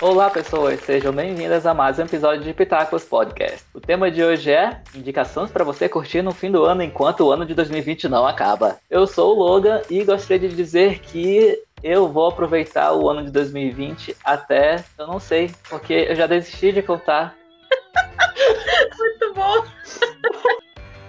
[0.00, 3.66] Olá, pessoas, sejam bem-vindas a mais um episódio de Pitacos Podcast.
[3.74, 7.30] O tema de hoje é indicações para você curtir no fim do ano enquanto o
[7.30, 8.78] ano de 2020 não acaba.
[8.88, 13.30] Eu sou o Logan e gostaria de dizer que eu vou aproveitar o ano de
[13.30, 17.36] 2020 até, eu não sei, porque eu já desisti de contar.
[18.96, 19.64] Muito bom.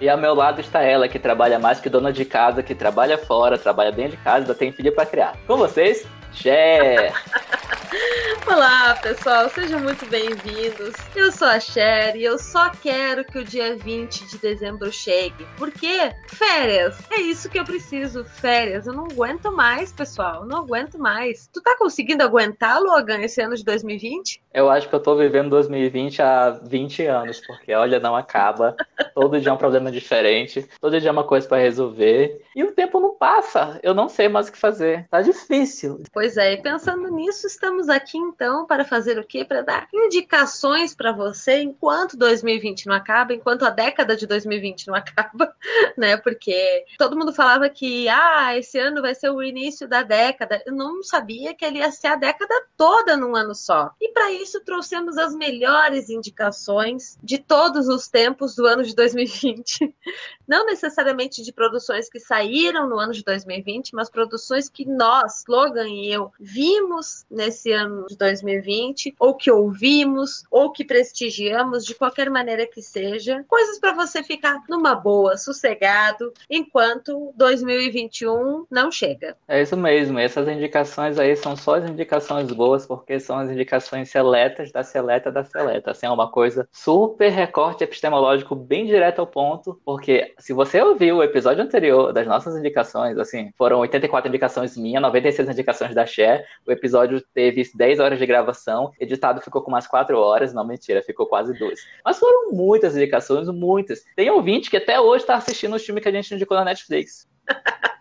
[0.02, 3.16] E ao meu lado está ela, que trabalha mais que dona de casa, que trabalha
[3.16, 5.34] fora, trabalha dentro de casa, ainda tem filho para criar.
[5.46, 7.12] Com vocês, Cher!
[8.44, 10.94] Olá, pessoal, sejam muito bem-vindos.
[11.14, 15.46] Eu sou a Cher e eu só quero que o dia 20 de dezembro chegue.
[15.56, 18.86] Porque férias, é isso que eu preciso, férias.
[18.86, 21.48] Eu não aguento mais, pessoal, não aguento mais.
[21.52, 24.42] Tu tá conseguindo aguentar, Logan, esse ano de 2020?
[24.52, 28.76] Eu acho que eu tô vivendo 2020 há 20 anos, porque olha, não acaba.
[29.14, 32.42] Todo dia é um problema diferente, todo dia é uma coisa para resolver.
[32.54, 33.78] E o tempo não passa.
[33.82, 35.06] Eu não sei mais o que fazer.
[35.08, 36.02] Tá difícil.
[36.12, 39.44] Pois é, e pensando nisso, estamos aqui então para fazer o quê?
[39.44, 44.94] Para dar indicações para você enquanto 2020 não acaba, enquanto a década de 2020 não
[44.96, 45.54] acaba,
[45.96, 46.16] né?
[46.16, 50.62] Porque todo mundo falava que ah, esse ano vai ser o início da década.
[50.66, 53.90] Eu não sabia que ele ia ser a década toda num ano só.
[54.00, 59.94] E para isso trouxemos as melhores indicações de todos os tempos do ano de 2020.
[60.46, 65.88] Não necessariamente de produções que saíram no ano de 2020, mas produções que nós, Logan
[65.88, 72.30] e eu, vimos nesse ano de 2020, ou que ouvimos, ou que prestigiamos, de qualquer
[72.30, 73.44] maneira que seja.
[73.48, 79.36] Coisas para você ficar numa boa, sossegado, enquanto 2021 não chega.
[79.48, 84.10] É isso mesmo, essas indicações aí são só as indicações boas, porque são as indicações
[84.10, 85.90] seletas da seleta da seleta.
[85.90, 91.16] Assim, é uma coisa super recorte epistemológico bem direto ao ponto, porque se você ouviu
[91.16, 96.44] o episódio anterior das nossas indicações, assim, foram 84 indicações minhas, 96 indicações da Cher,
[96.66, 101.02] o episódio teve 10 horas de gravação, editado ficou com umas 4 horas, não mentira,
[101.02, 101.80] ficou quase 12.
[102.04, 104.04] Mas foram muitas indicações, muitas.
[104.16, 107.28] Tem ouvinte que até hoje está assistindo o filme que a gente indicou na Netflix.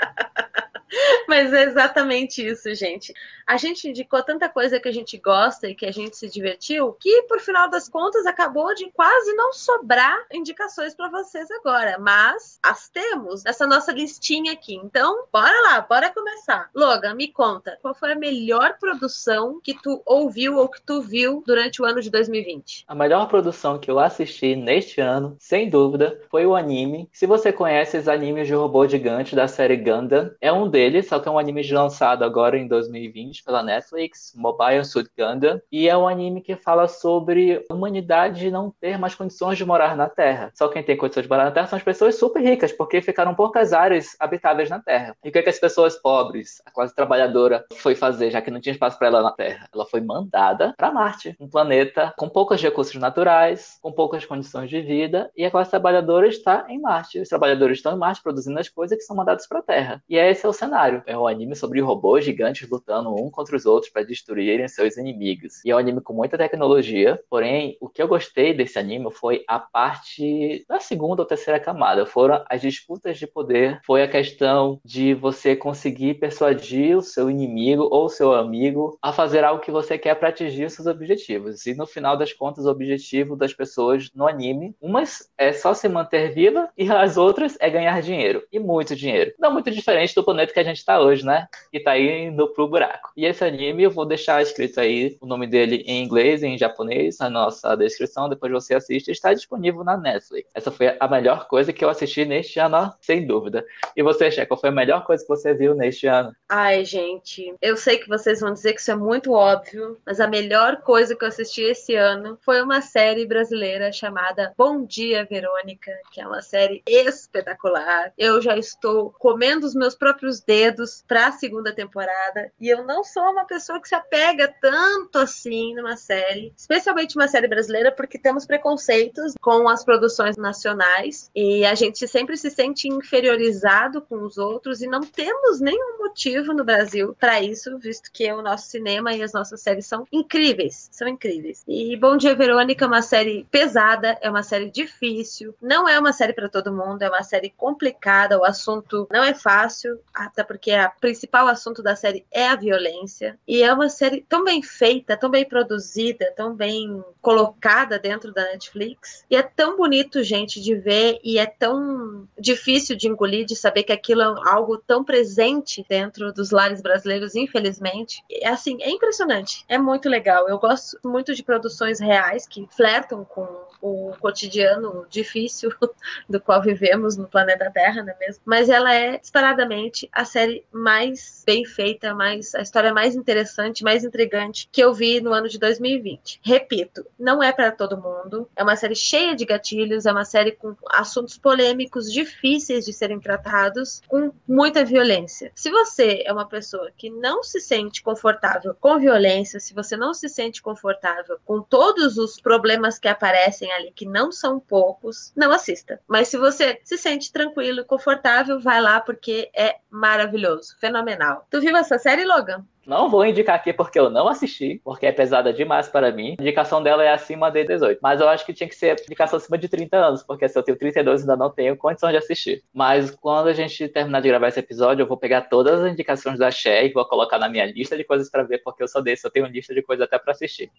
[1.28, 3.14] Mas é exatamente isso, gente.
[3.48, 6.94] A gente indicou tanta coisa que a gente gosta e que a gente se divertiu,
[6.94, 11.98] que por final das contas acabou de quase não sobrar indicações para vocês agora.
[12.00, 14.76] Mas as temos nessa nossa listinha aqui.
[14.76, 16.70] Então, bora lá, bora começar.
[16.76, 21.44] Logan, me conta, qual foi a melhor produção que tu ouviu ou que tu viu
[21.46, 22.86] durante o ano de 2020?
[22.88, 27.10] A melhor produção que eu assisti neste ano, sem dúvida, foi o anime.
[27.12, 31.20] Se você conhece os animes de robô gigante da série Gundam, é um deles, só
[31.20, 35.96] que é um anime lançado agora em 2020 pela Netflix, Mobile Suit Gundam, e é
[35.96, 40.52] um anime que fala sobre a humanidade não ter mais condições de morar na Terra.
[40.56, 43.36] Só quem tem condições de morar na Terra são as pessoas super ricas, porque ficaram
[43.36, 45.16] poucas áreas habitáveis na Terra.
[45.24, 48.50] E o que, é que as pessoas pobres, a classe trabalhadora, foi fazer, já que
[48.50, 49.68] não tinha espaço para ela na Terra?
[49.74, 54.82] Ela foi mandada para Marte, um planeta com poucos recursos naturais, com poucas condições de
[54.82, 57.20] vida, e a classe trabalhadora está em Marte.
[57.20, 60.04] Os trabalhadores estão em Marte produzindo as coisas que são mandadas para a Terra.
[60.10, 60.71] E esse é o cenário.
[61.06, 65.64] É um anime sobre robôs gigantes lutando um contra os outros para destruírem seus inimigos.
[65.66, 69.44] E é um anime com muita tecnologia, porém, o que eu gostei desse anime foi
[69.48, 72.06] a parte da segunda ou terceira camada.
[72.06, 77.90] Foram as disputas de poder, foi a questão de você conseguir persuadir o seu inimigo
[77.92, 81.66] ou seu amigo a fazer algo que você quer para atingir seus objetivos.
[81.66, 85.90] E no final das contas, o objetivo das pessoas no anime, umas é só se
[85.90, 88.44] manter viva e as outras é ganhar dinheiro.
[88.52, 89.34] E muito dinheiro.
[89.38, 91.48] Não muito diferente do planeta que a gente está hoje, né?
[91.72, 93.12] Que tá indo pro buraco.
[93.16, 96.58] E esse anime eu vou deixar escrito aí o nome dele em inglês e em
[96.58, 100.50] japonês na nossa descrição, depois você assiste, está disponível na Netflix.
[100.54, 103.66] Essa foi a melhor coisa que eu assisti neste ano, sem dúvida.
[103.96, 106.34] E você, Che, qual foi a melhor coisa que você viu neste ano?
[106.50, 110.28] Ai, gente, eu sei que vocês vão dizer que isso é muito óbvio, mas a
[110.28, 115.92] melhor coisa que eu assisti esse ano foi uma série brasileira chamada Bom Dia, Verônica,
[116.12, 118.14] que é uma série espetacular.
[118.18, 123.06] Eu já estou comendo os meus próprios dedos para a segunda temporada e eu não
[123.06, 128.20] sou uma pessoa que se apega tanto assim numa série, especialmente uma série brasileira, porque
[128.20, 134.38] temos preconceitos com as produções nacionais e a gente sempre se sente inferiorizado com os
[134.38, 139.14] outros e não temos nenhum motivo no Brasil para isso, visto que o nosso cinema
[139.14, 141.64] e as nossas séries são incríveis, são incríveis.
[141.66, 146.12] E Bom Dia Verônica é uma série pesada, é uma série difícil, não é uma
[146.12, 150.72] série para todo mundo, é uma série complicada, o assunto não é fácil, a porque
[150.74, 153.38] o principal assunto da série é a violência.
[153.48, 158.44] E é uma série tão bem feita, tão bem produzida, tão bem colocada dentro da
[158.44, 159.26] Netflix.
[159.30, 163.84] E é tão bonito, gente, de ver, e é tão difícil de engolir, de saber
[163.84, 168.24] que aquilo é algo tão presente dentro dos lares brasileiros, infelizmente.
[168.32, 169.66] É assim, é impressionante.
[169.68, 170.48] É muito legal.
[170.48, 173.48] Eu gosto muito de produções reais que flertam com
[173.82, 175.74] o cotidiano difícil
[176.30, 178.42] do qual vivemos no planeta Terra, não é mesmo?
[178.46, 184.04] Mas ela é disparadamente a série mais bem feita, mais a história mais interessante, mais
[184.04, 186.40] intrigante que eu vi no ano de 2020.
[186.44, 188.48] Repito, não é para todo mundo.
[188.56, 193.20] É uma série cheia de gatilhos, é uma série com assuntos polêmicos difíceis de serem
[193.20, 195.52] tratados, com muita violência.
[195.56, 200.14] Se você é uma pessoa que não se sente confortável com violência, se você não
[200.14, 205.52] se sente confortável com todos os problemas que aparecem ali, que não são poucos, não
[205.52, 206.00] assista.
[206.08, 211.48] Mas se você se sente tranquilo e confortável, vai lá porque é maravilhoso, fenomenal.
[211.50, 212.66] Tu viu essa série, Logan?
[212.86, 216.36] Não vou indicar aqui porque eu não assisti, porque é pesada demais para mim.
[216.40, 218.00] A indicação dela é acima de 18.
[218.02, 220.64] Mas eu acho que tinha que ser indicação acima de 30 anos, porque se eu
[220.64, 222.64] tenho 32 ainda não tenho condição de assistir.
[222.74, 226.40] Mas quando a gente terminar de gravar esse episódio, eu vou pegar todas as indicações
[226.40, 229.02] da Shea e vou colocar na minha lista de coisas para ver, porque eu sou
[229.02, 230.72] desse, eu tenho lista de coisas até para assistir.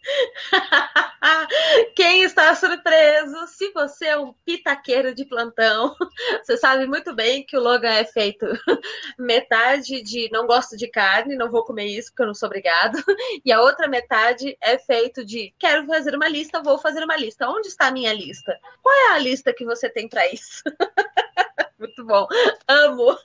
[1.94, 3.46] Quem está surpreso?
[3.46, 5.94] Se você é um pitaqueiro de plantão,
[6.42, 8.46] você sabe muito bem que o Logan é feito
[9.18, 12.96] metade de não gosto de carne, não vou comer isso porque eu não sou obrigado.
[13.44, 17.48] E a outra metade é feito de quero fazer uma lista, vou fazer uma lista.
[17.48, 18.58] Onde está a minha lista?
[18.82, 20.62] Qual é a lista que você tem para isso?
[21.82, 22.28] Muito bom.
[22.68, 23.18] Amo.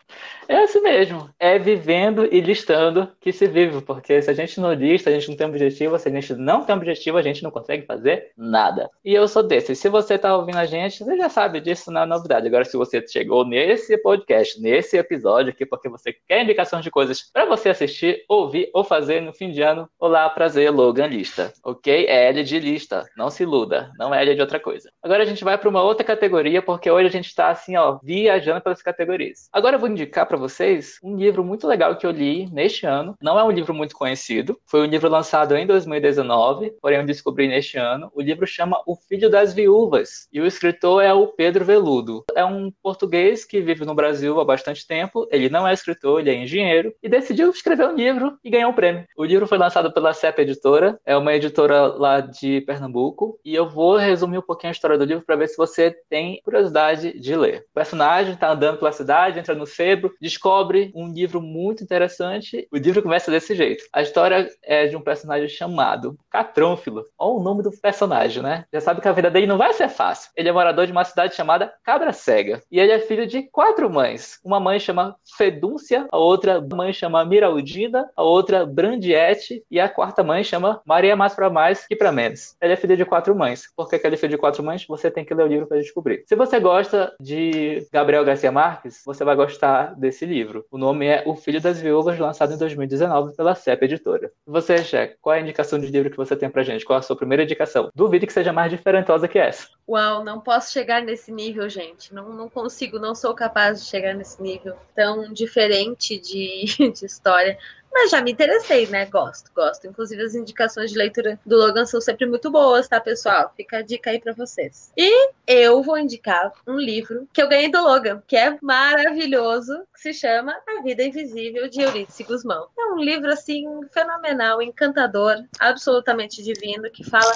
[0.49, 1.29] É assim mesmo.
[1.39, 3.81] É vivendo e listando que se vive.
[3.81, 5.99] Porque se a gente não lista, a gente não tem objetivo.
[5.99, 8.89] Se a gente não tem objetivo, a gente não consegue fazer nada.
[9.05, 9.75] E eu sou desse.
[9.75, 12.47] Se você tá ouvindo a gente, você já sabe disso, não é novidade.
[12.47, 17.29] Agora, se você chegou nesse podcast, nesse episódio aqui, porque você quer indicação de coisas
[17.31, 21.53] para você assistir, ouvir ou fazer no fim de ano, olá, prazer, Logan Lista.
[21.63, 22.07] Ok?
[22.07, 23.05] É L de lista.
[23.15, 23.91] Não se iluda.
[23.99, 24.89] Não é L de outra coisa.
[25.03, 27.99] Agora a gente vai para uma outra categoria, porque hoje a gente tá assim, ó,
[28.01, 29.49] viajando viajando pelas categorias.
[29.51, 33.15] Agora eu vou indicar para vocês um livro muito legal que eu li neste ano.
[33.21, 37.47] Não é um livro muito conhecido, foi um livro lançado em 2019, porém eu descobri
[37.47, 38.09] neste ano.
[38.15, 42.23] O livro chama O Filho das Viúvas e o escritor é o Pedro Veludo.
[42.35, 45.27] É um português que vive no Brasil há bastante tempo.
[45.31, 48.73] Ele não é escritor, ele é engenheiro e decidiu escrever um livro e ganhar um
[48.73, 49.05] prêmio.
[49.17, 53.67] O livro foi lançado pela CEP Editora, é uma editora lá de Pernambuco e eu
[53.67, 57.35] vou resumir um pouquinho a história do livro para ver se você tem curiosidade de
[57.35, 57.65] ler.
[57.71, 62.67] O personagem está andando pela cidade, entra no sebo, descobre um livro muito interessante.
[62.71, 63.83] O livro começa desse jeito.
[63.91, 67.05] A história é de um personagem chamado Catrônfilo.
[67.17, 68.65] Olha o nome do personagem, né?
[68.71, 70.31] Já sabe que a vida dele não vai ser fácil.
[70.35, 72.61] Ele é morador de uma cidade chamada Cabra Cega.
[72.71, 74.39] E ele é filho de quatro mães.
[74.43, 80.23] Uma mãe chama Fedúncia, a outra mãe chama Miraldina, a outra Brandiette e a quarta
[80.23, 82.55] mãe chama Maria Mais para Mais que para menos.
[82.61, 83.71] Ele é filho de quatro mães.
[83.75, 84.85] Por que ele é filho de quatro mães?
[84.87, 86.23] Você tem que ler o livro para descobrir.
[86.27, 90.65] Se você gosta de Gabriel Garcia Marques, você vai gostar desse livro.
[90.69, 94.31] O nome é O Filho das Viúvas, lançado em 2019 pela CEP Editora.
[94.45, 96.83] Você, Jack, qual é a indicação de livro que você tem pra gente?
[96.83, 97.89] Qual é a sua primeira indicação?
[97.95, 99.69] Duvide que seja mais diferentosa que essa.
[99.87, 102.13] Uau, não posso chegar nesse nível, gente.
[102.13, 107.57] Não, não consigo, não sou capaz de chegar nesse nível tão diferente de, de história.
[107.99, 109.07] Mas já me interessei, né?
[109.07, 109.87] Gosto, gosto.
[109.87, 113.51] Inclusive, as indicações de leitura do Logan são sempre muito boas, tá, pessoal?
[113.57, 114.91] Fica a dica aí pra vocês.
[114.95, 119.99] E eu vou indicar um livro que eu ganhei do Logan, que é maravilhoso, que
[119.99, 122.67] se chama A Vida Invisível, de Eurídice Guzmão.
[122.77, 127.33] É um livro, assim, fenomenal, encantador, absolutamente divino, que fala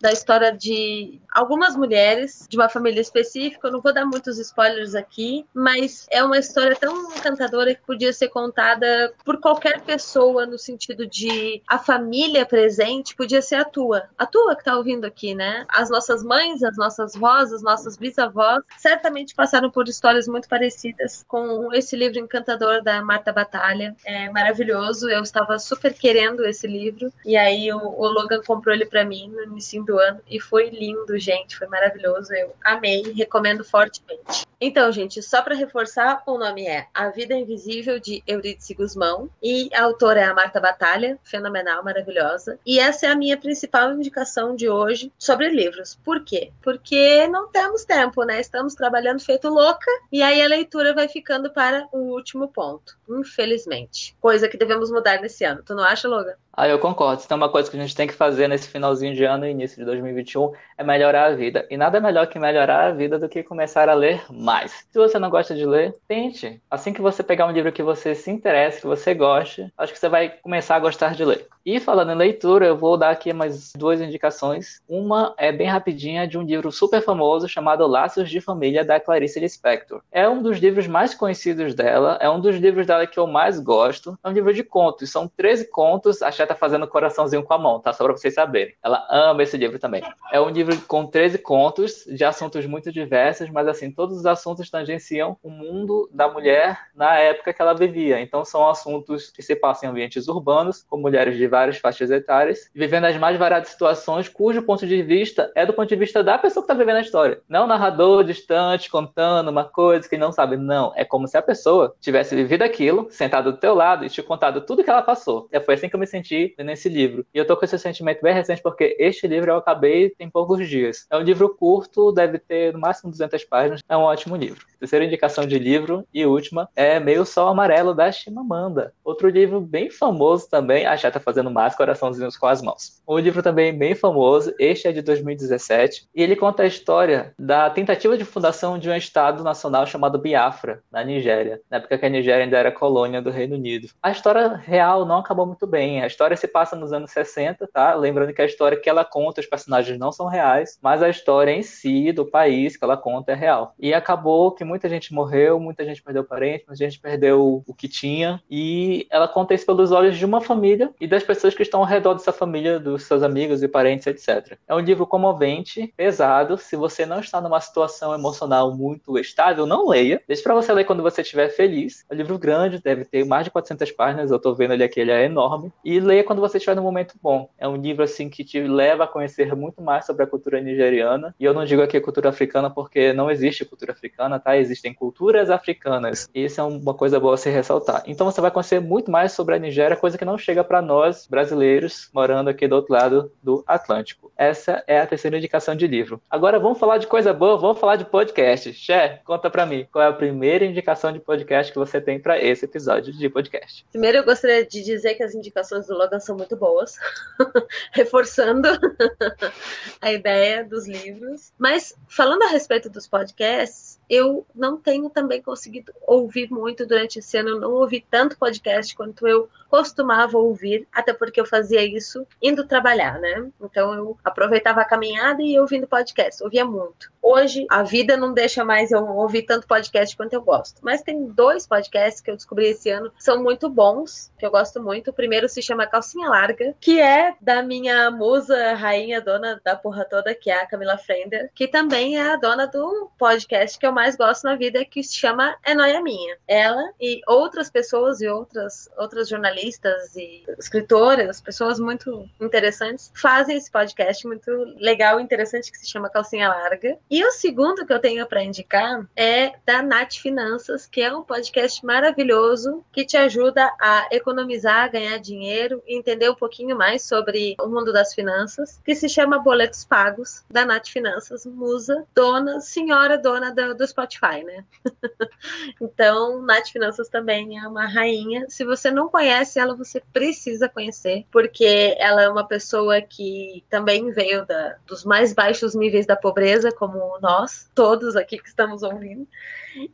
[0.00, 3.66] da história de algumas mulheres de uma família específica.
[3.66, 8.12] Eu não vou dar muitos spoilers aqui, mas é uma história tão encantadora que podia
[8.12, 13.64] ser contada por qualquer pessoa pessoa no sentido de a família presente podia ser a
[13.64, 14.04] tua.
[14.18, 15.64] A tua que tá ouvindo aqui, né?
[15.68, 21.24] As nossas mães, as nossas vós, as nossas bisavós certamente passaram por histórias muito parecidas
[21.26, 23.96] com esse livro encantador da Marta Batalha.
[24.04, 25.08] É maravilhoso.
[25.08, 29.28] Eu estava super querendo esse livro e aí o, o Logan comprou ele para mim
[29.28, 31.56] no início do ano e foi lindo, gente.
[31.56, 32.32] Foi maravilhoso.
[32.34, 34.44] Eu amei, recomendo fortemente.
[34.60, 39.68] Então, gente, só para reforçar, o nome é A Vida Invisível de Eurídice Guzmão e
[39.74, 42.58] a autora é a Marta Batalha, fenomenal, maravilhosa.
[42.64, 45.94] E essa é a minha principal indicação de hoje sobre livros.
[46.04, 46.52] Por quê?
[46.62, 48.40] Porque não temos tempo, né?
[48.40, 54.16] Estamos trabalhando feito louca e aí a leitura vai ficando para o último ponto, infelizmente.
[54.20, 55.62] Coisa que devemos mudar nesse ano.
[55.62, 56.34] Tu não acha, Logan?
[56.56, 57.22] Ah, eu concordo.
[57.26, 59.76] Tem uma coisa que a gente tem que fazer nesse finalzinho de ano e início
[59.76, 61.66] de 2021 é melhorar a vida.
[61.68, 64.86] E nada melhor que melhorar a vida do que começar a ler mais.
[64.90, 66.60] Se você não gosta de ler, tente.
[66.70, 69.98] Assim que você pegar um livro que você se interesse, que você goste, acho que
[69.98, 71.48] você vai começar a gostar de ler.
[71.66, 74.82] E falando em leitura, eu vou dar aqui mais duas indicações.
[74.86, 79.40] Uma é bem rapidinha de um livro super famoso chamado Laços de Família da Clarice
[79.40, 80.02] Lispector.
[80.12, 83.58] É um dos livros mais conhecidos dela, é um dos livros dela que eu mais
[83.58, 84.18] gosto.
[84.22, 86.20] É um livro de contos, são 13 contos.
[86.20, 87.92] A Chá tá fazendo coraçãozinho com a mão, tá?
[87.92, 88.74] Só para vocês saberem.
[88.82, 90.02] Ela ama esse livro também.
[90.30, 94.70] É um livro com 13 contos de assuntos muito diversos, mas assim, todos os assuntos
[94.70, 98.20] tangenciam o mundo da mulher na época que ela vivia.
[98.20, 102.70] Então são assuntos que se passam em ambientes urbanos, com mulheres de várias faixas etárias,
[102.74, 106.36] vivendo as mais variadas situações, cujo ponto de vista é do ponto de vista da
[106.38, 107.40] pessoa que está vivendo a história.
[107.48, 110.56] Não narrador distante, contando uma coisa que não sabe.
[110.56, 110.92] Não.
[110.94, 114.60] É como se a pessoa tivesse vivido aquilo, sentado do teu lado e te contado
[114.60, 115.48] tudo que ela passou.
[115.50, 117.26] É, foi assim que eu me senti nesse livro.
[117.32, 120.68] E eu tô com esse sentimento bem recente porque este livro eu acabei tem poucos
[120.68, 121.06] dias.
[121.10, 123.80] É um livro curto, deve ter no máximo 200 páginas.
[123.88, 124.64] É um ótimo livro.
[124.78, 128.92] Terceira indicação de livro e última é Meio Sol Amarelo da Chimamanda.
[129.04, 130.86] Outro livro bem famoso também.
[130.86, 133.02] A tá fazendo mais coraçãozinhos com as mãos.
[133.06, 134.54] Um livro também bem famoso.
[134.58, 138.96] Este é de 2017 e ele conta a história da tentativa de fundação de um
[138.96, 143.30] estado nacional chamado Biafra na Nigéria, na época que a Nigéria ainda era colônia do
[143.30, 143.88] Reino Unido.
[144.02, 146.02] A história real não acabou muito bem.
[146.02, 147.94] A história se passa nos anos 60, tá?
[147.94, 151.50] Lembrando que a história que ela conta, os personagens não são reais, mas a história
[151.50, 153.74] em si do país que ela conta é real.
[153.78, 157.88] E acabou que muita gente morreu, muita gente perdeu parente, muita gente perdeu o que
[157.88, 158.40] tinha.
[158.50, 161.86] E ela conta isso pelos olhos de uma família e das pessoas que estão ao
[161.86, 164.56] redor dessa família, dos seus amigos e parentes, etc.
[164.68, 166.56] É um livro comovente, pesado.
[166.56, 170.22] Se você não está numa situação emocional muito estável, não leia.
[170.28, 172.04] Deixe para você ler quando você estiver feliz.
[172.08, 174.30] É um livro grande, deve ter mais de 400 páginas.
[174.30, 175.72] Eu estou vendo ele aqui, ele é enorme.
[175.84, 177.50] E leia quando você estiver num momento bom.
[177.58, 181.34] É um livro assim que te leva a conhecer muito mais sobre a cultura nigeriana.
[181.38, 184.56] E eu não digo aqui cultura africana porque não existe cultura africana, tá?
[184.56, 186.28] existem culturas africanas.
[186.34, 188.02] E isso é uma coisa boa a se ressaltar.
[188.06, 191.26] Então você vai conhecer muito mais sobre a Nigéria, coisa que não chega para nós,
[191.26, 194.32] brasileiros, morando aqui do outro lado do Atlântico.
[194.36, 196.20] Essa é a terceira indicação de livro.
[196.28, 198.72] Agora vamos falar de coisa boa, vamos falar de podcast.
[198.72, 202.40] Xé, conta para mim, qual é a primeira indicação de podcast que você tem para
[202.40, 203.86] esse episódio de podcast?
[203.90, 206.98] Primeiro eu gostaria de dizer que as indicações do Logan são muito boas,
[207.92, 208.68] reforçando
[210.00, 211.52] a ideia dos livros.
[211.58, 217.36] Mas falando a respeito dos podcasts, eu não tenho também conseguido ouvir muito durante esse
[217.36, 222.66] ano, não ouvi tanto podcast quanto eu costumava ouvir, até porque eu fazia isso indo
[222.66, 223.50] trabalhar, né?
[223.60, 227.12] Então eu aproveitava a caminhada e ouvindo podcast, ouvia muito.
[227.20, 231.26] Hoje a vida não deixa mais eu ouvir tanto podcast quanto eu gosto, mas tem
[231.26, 235.10] dois podcasts que eu descobri esse ano são muito bons, que eu gosto muito.
[235.10, 240.04] O primeiro se chama Calcinha Larga, que é da minha musa, rainha, dona da porra
[240.04, 243.92] toda, que é a Camila Frender, que também é a dona do podcast que eu
[243.94, 246.36] mais gosto na vida, que se chama É Noia Minha.
[246.46, 253.70] Ela e outras pessoas e outras, outras jornalistas e escritoras, pessoas muito interessantes, fazem esse
[253.70, 256.98] podcast muito legal e interessante que se chama Calcinha Larga.
[257.10, 261.22] E o segundo que eu tenho para indicar é da Nath Finanças, que é um
[261.22, 267.54] podcast maravilhoso que te ajuda a economizar, ganhar dinheiro e entender um pouquinho mais sobre
[267.60, 273.16] o mundo das finanças, que se chama Boletos Pagos, da Nath Finanças, musa, dona, senhora
[273.16, 274.64] dona do, do Spotify, né?
[275.80, 278.46] então, Nath Finanças também é uma rainha.
[278.48, 284.10] Se você não conhece ela, você precisa conhecer, porque ela é uma pessoa que também
[284.10, 289.26] veio da, dos mais baixos níveis da pobreza, como nós, todos aqui que estamos ouvindo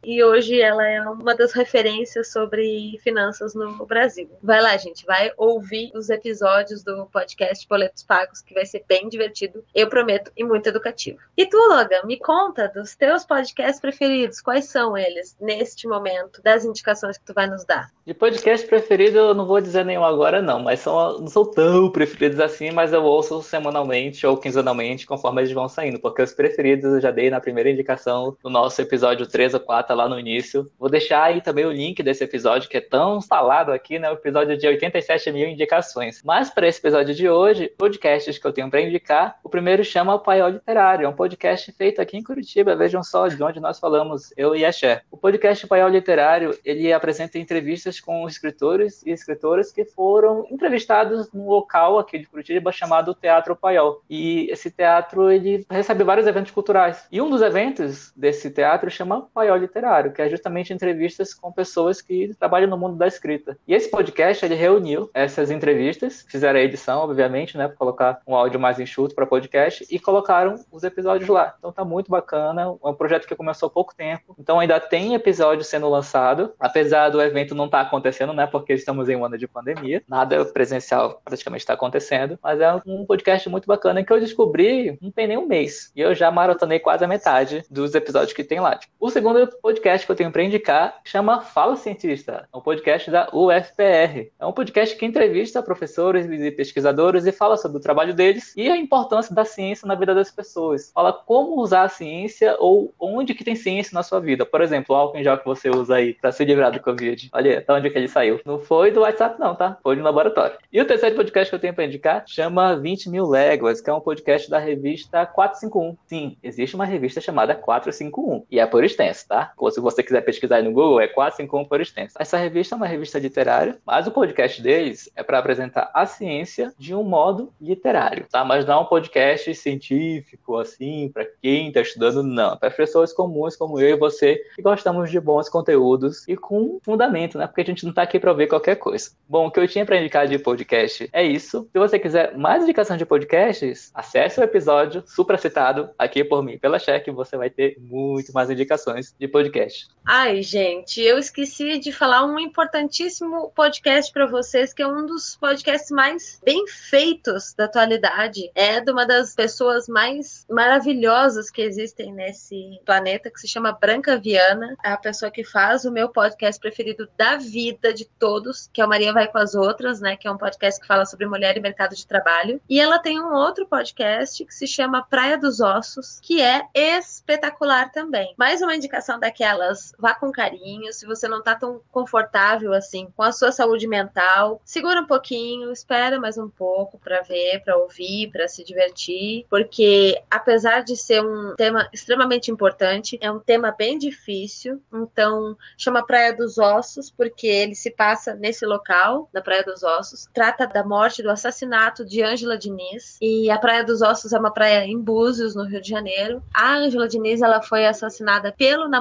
[0.02, 4.28] e hoje ela é uma das referências sobre finanças no Brasil.
[4.42, 9.08] Vai lá, gente, vai ouvir os episódios do podcast Boletos Pagos, que vai ser bem
[9.08, 11.18] divertido, eu prometo, e muito educativo.
[11.36, 16.64] E tu, Logan, me conta dos teus podcasts preferidos, quais são eles neste momento, das
[16.64, 17.90] indicações que tu vai nos dar?
[18.06, 21.90] De podcast preferido, eu não vou dizer nenhum agora, não, mas são, não são tão
[21.90, 26.92] preferidos assim, mas eu ouço semanalmente ou quinzenalmente, conforme eles vão saindo, porque os preferidos
[26.94, 30.70] eu já dei na primeira indicação do nosso episódio 3 ou 4 lá no início.
[30.78, 34.10] Vou deixar aí também o link desse episódio, que é tão falado aqui, né?
[34.10, 36.22] O episódio de 87 mil indicações.
[36.24, 40.14] Mas para esse episódio de hoje, podcasts que eu tenho para indicar, o primeiro chama
[40.14, 42.76] o Paiol Literário, é um podcast feito aqui em Curitiba.
[42.76, 45.04] Vejam só de onde nós falamos, eu e a Cher.
[45.10, 51.48] O podcast Paiol Literário, ele apresenta entrevistas com escritores e escritoras que foram entrevistados num
[51.48, 54.02] local aqui de Curitiba chamado Teatro Paiol.
[54.08, 57.06] E esse teatro, ele recebe vários eventos culturais.
[57.10, 62.00] E um dos eventos desse teatro chama Paiol Literário, que é justamente entrevistas com pessoas
[62.00, 63.56] que trabalham no mundo da escrita.
[63.66, 68.34] E esse podcast, ele reuniu essas entrevistas, fizeram a edição, obviamente, né, para colocar um
[68.34, 71.54] áudio mais enxuto para podcast, e colocaram os episódios lá.
[71.58, 75.14] Então tá muito bacana, é um projeto que começou há pouco tempo, então ainda tem
[75.14, 79.24] episódio sendo lançado, apesar do evento não estar tá acontecendo, né, porque estamos em um
[79.24, 84.12] ano de pandemia, nada presencial praticamente está acontecendo, mas é um podcast muito bacana que
[84.12, 87.94] eu descobri não tem nem um mês, e eu já maratonei quase a metade dos
[87.94, 88.78] episódios que tem lá.
[88.98, 93.28] O segundo podcast que eu tenho para indicar chama Fala Cientista, é um podcast da
[93.32, 94.30] UFPR.
[94.38, 98.68] É um podcast que entrevista professores e pesquisadores e fala sobre o trabalho deles e
[98.68, 100.90] a importância da ciência na vida das pessoas.
[100.92, 104.44] Fala como usar a ciência ou onde que tem ciência na sua vida.
[104.44, 107.30] Por exemplo, o álcool em gel que você usa aí para se livrar do Covid.
[107.32, 108.40] Olha, tá onde que ele saiu.
[108.44, 109.78] Não foi do WhatsApp não, tá?
[109.82, 110.56] Foi do laboratório.
[110.72, 113.92] E o terceiro podcast que eu tenho para indicar chama 20 mil léguas, que é
[113.92, 115.96] um podcast da revista 451.
[116.06, 119.39] Sim, existe uma revista chamada 451 e é por extenso, tá?
[119.56, 122.14] Ou se você quiser pesquisar no Google, é 451 por extenso.
[122.18, 126.72] Essa revista é uma revista literária, mas o podcast deles é para apresentar a ciência
[126.78, 128.44] de um modo literário, tá?
[128.44, 132.56] Mas não é um podcast científico, assim, para quem está estudando, não.
[132.56, 137.38] Para pessoas comuns como eu e você, que gostamos de bons conteúdos e com fundamento,
[137.38, 137.46] né?
[137.46, 139.10] Porque a gente não está aqui para ver qualquer coisa.
[139.28, 141.68] Bom, o que eu tinha para indicar de podcast é isso.
[141.72, 146.78] Se você quiser mais indicação de podcasts, acesse o episódio supracitado aqui por mim, pela
[146.78, 149.86] Cheque, você vai ter muito mais indicações de podcast.
[150.06, 155.36] Ai, gente, eu esqueci de falar um importantíssimo podcast para vocês, que é um dos
[155.36, 158.50] podcasts mais bem feitos da atualidade.
[158.54, 164.18] É de uma das pessoas mais maravilhosas que existem nesse planeta, que se chama Branca
[164.18, 164.74] Viana.
[164.82, 168.84] É a pessoa que faz o meu podcast preferido da vida de todos, que é
[168.84, 170.16] o Maria Vai com as Outras, né?
[170.16, 172.60] Que é um podcast que fala sobre mulher e mercado de trabalho.
[172.68, 177.92] E ela tem um outro podcast que se chama Praia dos Ossos, que é espetacular
[177.92, 178.34] também.
[178.36, 183.22] Mais uma indicação daquelas, vá com carinho, se você não tá tão confortável assim com
[183.22, 188.30] a sua saúde mental, segura um pouquinho, espera mais um pouco para ver, para ouvir,
[188.30, 193.98] para se divertir, porque apesar de ser um tema extremamente importante, é um tema bem
[193.98, 194.80] difícil.
[194.92, 200.28] Então, chama Praia dos Ossos porque ele se passa nesse local, na Praia dos Ossos.
[200.32, 203.18] Trata da morte, do assassinato de Ângela Diniz.
[203.20, 206.42] E a Praia dos Ossos é uma praia em Búzios, no Rio de Janeiro.
[206.54, 208.99] A Ângela Diniz ela foi assassinada pelo namorado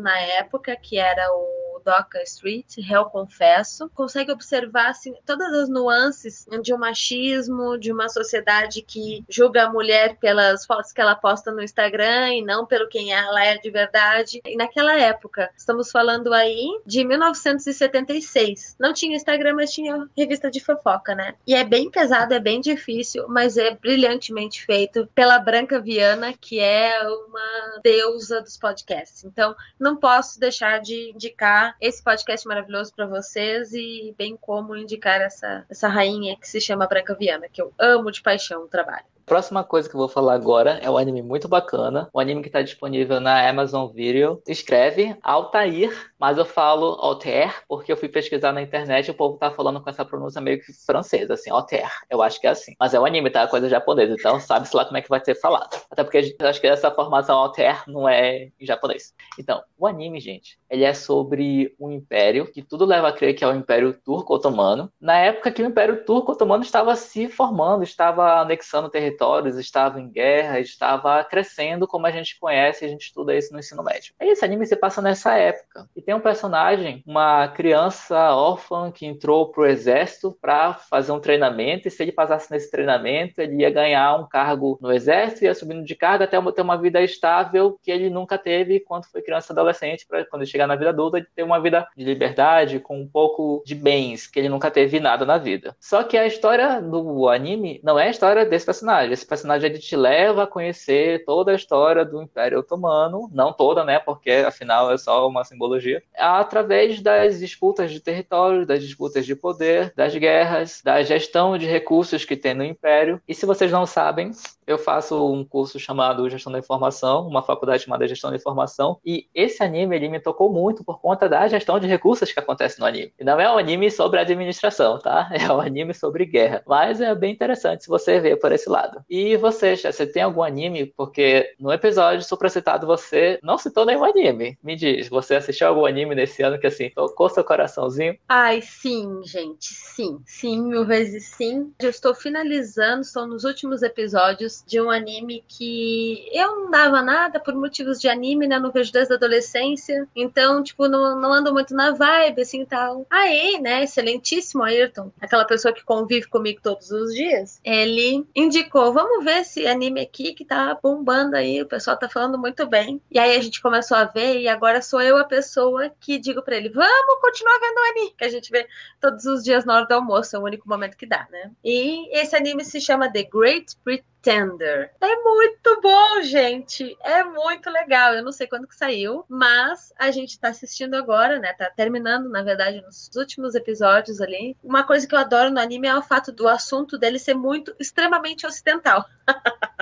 [0.00, 6.46] na época, que era o Doca Street, Réu Confesso, consegue observar assim, todas as nuances
[6.62, 11.50] de um machismo, de uma sociedade que julga a mulher pelas fotos que ela posta
[11.50, 14.40] no Instagram e não pelo quem ela é de verdade.
[14.44, 18.76] E naquela época, estamos falando aí de 1976.
[18.78, 21.34] Não tinha Instagram, mas tinha revista de fofoca, né?
[21.46, 26.60] E é bem pesado, é bem difícil, mas é brilhantemente feito pela Branca Viana, que
[26.60, 29.24] é uma deusa dos podcasts.
[29.24, 35.20] Então, não posso deixar de indicar esse podcast maravilhoso para vocês e bem como indicar
[35.20, 39.04] essa, essa rainha que se chama Branca Viana, que eu amo de paixão o trabalho.
[39.24, 42.48] Próxima coisa que eu vou falar agora é um anime muito bacana, um anime que
[42.48, 44.42] está disponível na Amazon Video.
[44.46, 49.38] Escreve Altair, mas eu falo Altair porque eu fui pesquisar na internet e o povo
[49.38, 51.88] tá falando com essa pronúncia meio que francesa, assim, Altair.
[52.10, 52.74] Eu acho que é assim.
[52.78, 53.46] Mas é um anime, tá?
[53.46, 55.80] Coisa japonesa, então sabe-se lá como é que vai ser falado.
[55.90, 59.14] Até porque eu acho que essa formação Altair não é em japonês.
[59.38, 63.44] Então, o anime, gente, ele é sobre um império que tudo leva a crer que
[63.44, 64.90] é o Império Turco-Otomano.
[65.00, 70.08] Na época que o Império Turco-Otomano estava se formando, estava anexando território territórios, estava em
[70.08, 74.14] guerra, estava crescendo como a gente conhece, a gente estuda isso no ensino médio.
[74.20, 75.88] Esse anime se passa nessa época.
[75.94, 81.88] E tem um personagem, uma criança órfã que entrou pro exército para fazer um treinamento,
[81.88, 85.84] e se ele passasse nesse treinamento, ele ia ganhar um cargo no exército, ia subindo
[85.84, 90.06] de carga até ter uma vida estável que ele nunca teve quando foi criança adolescente,
[90.06, 93.06] para quando ele chegar na vida adulta, ele ter uma vida de liberdade, com um
[93.06, 95.76] pouco de bens, que ele nunca teve nada na vida.
[95.80, 99.12] Só que a história do anime não é a história desse personagem personagem.
[99.12, 103.84] Esse personagem ele te leva a conhecer toda a história do Império Otomano, não toda,
[103.84, 103.98] né?
[103.98, 109.92] Porque afinal é só uma simbologia, através das disputas de território, das disputas de poder,
[109.96, 113.20] das guerras, da gestão de recursos que tem no Império.
[113.26, 114.32] E se vocês não sabem,
[114.66, 119.26] eu faço um curso chamado Gestão da Informação, uma faculdade chamada Gestão da Informação, e
[119.34, 122.86] esse anime ele me tocou muito por conta da gestão de recursos que acontece no
[122.86, 123.12] anime.
[123.18, 125.30] E não é um anime sobre administração, tá?
[125.42, 126.62] É um anime sobre guerra.
[126.66, 129.02] Mas é bem interessante se você ver por esse lado.
[129.08, 130.86] E você, você tem algum anime?
[130.86, 134.56] Porque no episódio supracitado você não citou nenhum anime.
[134.62, 138.16] Me diz, você assistiu algum anime nesse ano que assim tocou seu coraçãozinho?
[138.28, 140.20] Ai, sim, gente, sim.
[140.26, 141.72] Sim, mil vezes sim.
[141.80, 147.40] Eu estou finalizando, estou nos últimos episódios de um anime que eu não dava nada
[147.40, 148.58] por motivos de anime, né?
[148.58, 150.06] Não vejo desde a adolescência.
[150.14, 153.06] Então, tipo, não, não ando muito na vibe, assim, tal.
[153.10, 159.24] Aí, né, excelentíssimo Ayrton, aquela pessoa que convive comigo todos os dias, ele indicou, vamos
[159.24, 163.00] ver esse anime aqui que tá bombando aí, o pessoal tá falando muito bem.
[163.10, 166.42] E aí a gente começou a ver e agora sou eu a pessoa que digo
[166.42, 168.66] para ele, vamos continuar vendo o anime, que a gente vê
[169.00, 171.50] todos os dias na hora do almoço, é o único momento que dá, né?
[171.64, 173.76] E esse anime se chama The Great
[174.22, 174.92] Pretender.
[175.00, 176.96] É muito bom, gente.
[177.00, 178.14] É muito legal.
[178.14, 181.52] Eu não sei quando que saiu, mas a gente tá assistindo agora, né?
[181.52, 184.56] Tá terminando, na verdade, nos últimos episódios ali.
[184.62, 187.74] Uma coisa que eu adoro no anime é o fato do assunto dele ser muito
[187.80, 189.04] extremamente ocidental.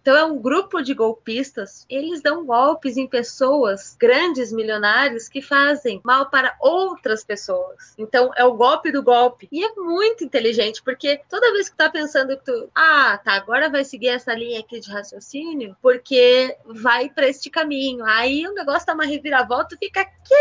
[0.00, 1.84] Então é um grupo de golpistas.
[1.88, 7.94] Eles dão golpes em pessoas grandes, milionários, que fazem mal para outras pessoas.
[7.98, 9.48] Então é o golpe do golpe.
[9.52, 13.68] E é muito inteligente, porque toda vez que tá pensando que tu, ah, tá, agora
[13.68, 18.04] vai seguir essa linha aqui de raciocínio, porque vai para este caminho.
[18.04, 20.34] Aí o negócio tá uma reviravolta, fica, quê?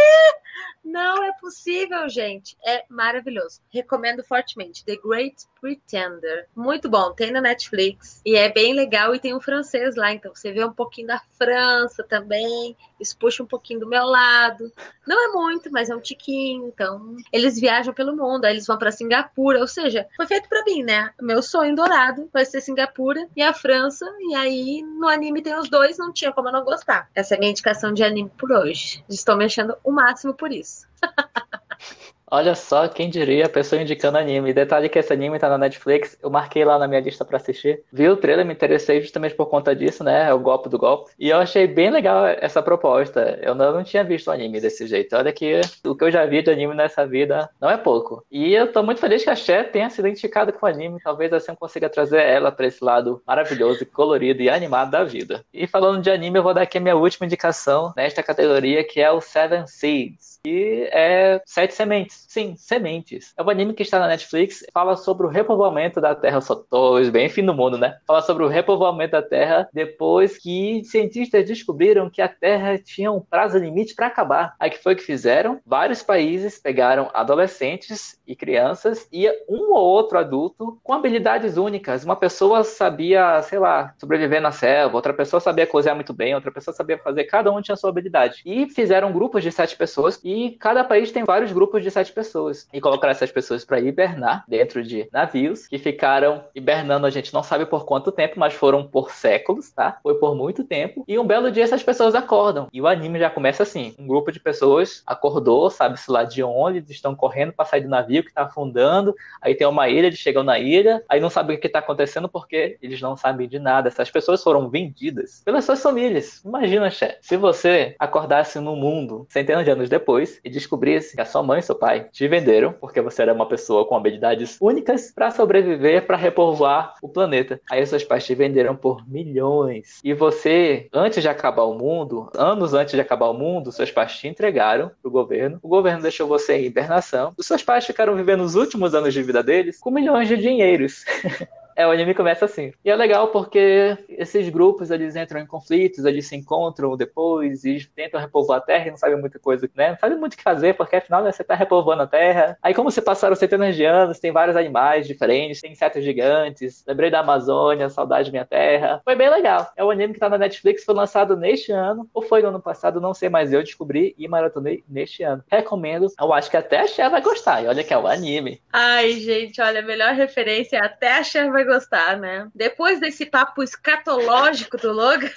[0.84, 2.58] Não é possível, gente.
[2.66, 3.62] É maravilhoso.
[3.70, 4.84] Recomendo fortemente.
[4.84, 6.48] The Great Pretender.
[6.56, 7.14] Muito bom.
[7.14, 8.22] Tem na Netflix.
[8.26, 9.14] E é bem legal.
[9.14, 10.12] E tem um francês lá.
[10.14, 12.76] Então você vê um pouquinho da França também.
[13.00, 14.72] Isso puxa um pouquinho do meu lado.
[15.06, 16.68] Não é muito, mas é um tiquinho.
[16.68, 18.46] Então eles viajam pelo mundo.
[18.46, 19.60] Aí eles vão para Singapura.
[19.60, 21.12] Ou seja, foi feito para mim, né?
[21.22, 24.06] Meu sonho dourado vai ser Singapura e a França.
[24.20, 25.98] E aí no anime tem os dois.
[25.98, 27.10] Não tinha como eu não gostar.
[27.14, 29.04] Essa é a minha indicação de anime por hoje.
[29.10, 30.88] Estou mexendo o máximo por isso.
[32.32, 34.54] Olha só, quem diria a pessoa indicando anime.
[34.54, 37.84] Detalhe que esse anime tá na Netflix, eu marquei lá na minha lista para assistir.
[37.92, 40.30] Vi o trailer, me interessei justamente por conta disso, né?
[40.30, 41.12] É o golpe do golpe.
[41.18, 43.40] E eu achei bem legal essa proposta.
[43.42, 45.16] Eu não, não tinha visto um anime desse jeito.
[45.16, 48.24] Olha que o que eu já vi de anime nessa vida não é pouco.
[48.32, 51.00] E eu tô muito feliz que a Cher tenha se identificado com o anime.
[51.04, 55.44] Talvez assim eu consiga trazer ela para esse lado maravilhoso, colorido e animado da vida.
[55.52, 59.02] E falando de anime, eu vou dar aqui a minha última indicação nesta categoria, que
[59.02, 60.40] é o Seven Seeds.
[60.44, 62.19] Que é Sete Sementes.
[62.28, 63.34] Sim, Sementes.
[63.38, 66.42] É um anime que está na Netflix, fala sobre o repovoamento da Terra.
[66.42, 67.98] Só tô bem fim do mundo, né?
[68.06, 73.20] Fala sobre o repovoamento da Terra depois que cientistas descobriram que a Terra tinha um
[73.20, 74.56] prazo limite para acabar.
[74.60, 75.60] Aí que foi que fizeram?
[75.66, 82.04] Vários países pegaram adolescentes e crianças e um ou outro adulto com habilidades únicas.
[82.04, 86.52] Uma pessoa sabia, sei lá, sobreviver na selva, outra pessoa sabia cozinhar muito bem, outra
[86.52, 88.42] pessoa sabia fazer, cada um tinha sua habilidade.
[88.46, 92.68] E fizeram grupos de sete pessoas e cada país tem vários grupos de sete pessoas.
[92.74, 97.44] E colocaram essas pessoas para hibernar dentro de navios que ficaram hibernando, a gente não
[97.44, 99.98] sabe por quanto tempo, mas foram por séculos, tá?
[100.02, 101.04] Foi por muito tempo.
[101.08, 102.68] E um belo dia essas pessoas acordam.
[102.72, 106.84] E o anime já começa assim: um grupo de pessoas acordou, sabe-se lá de onde,
[106.92, 109.16] estão correndo para sair do navio que tá afundando.
[109.42, 112.28] Aí tem uma ilha, eles chegam na ilha, aí não sabem o que tá acontecendo
[112.28, 113.88] porque eles não sabem de nada.
[113.88, 116.42] Essas pessoas foram vendidas pelas suas famílias.
[116.44, 121.26] Imagina, chefe, se você acordasse no mundo centenas de anos depois e descobrisse que a
[121.26, 125.12] sua mãe e seu pai te venderam porque você era uma pessoa com habilidades únicas
[125.12, 127.60] para sobreviver, para repovoar o planeta.
[127.70, 130.00] Aí seus pais te venderam por milhões.
[130.04, 134.18] E você, antes de acabar o mundo, anos antes de acabar o mundo, seus pais
[134.18, 135.60] te entregaram pro governo.
[135.62, 137.34] O governo deixou você em hibernação.
[137.38, 141.06] Os seus pais ficaram vivendo os últimos anos de vida deles com milhões de dinheiros.
[141.76, 142.74] É, o anime começa assim.
[142.84, 147.80] E é legal porque esses grupos, eles entram em conflitos, eles se encontram depois e
[147.96, 149.92] tentam repovoar a Terra e não sabem muita coisa, né?
[149.92, 152.58] Não sabem muito o que fazer, porque afinal né, você tá repovoando a Terra.
[152.62, 157.10] Aí como se passaram centenas de anos, tem vários animais diferentes, tem insetos gigantes, lembrei
[157.10, 159.02] da Amazônia, saudade minha terra.
[159.04, 159.72] Foi bem legal.
[159.76, 162.62] É um anime que tá na Netflix, foi lançado neste ano, ou foi no ano
[162.62, 165.44] passado, não sei, mas eu descobri e maratonei neste ano.
[165.50, 167.64] Recomendo, eu acho que até a Cher vai gostar.
[167.64, 168.62] E olha que é o anime.
[168.72, 172.50] Ai, gente, olha, a melhor referência é até a Cher vai gostar, né?
[172.54, 175.30] Depois desse papo escatológico do Logan.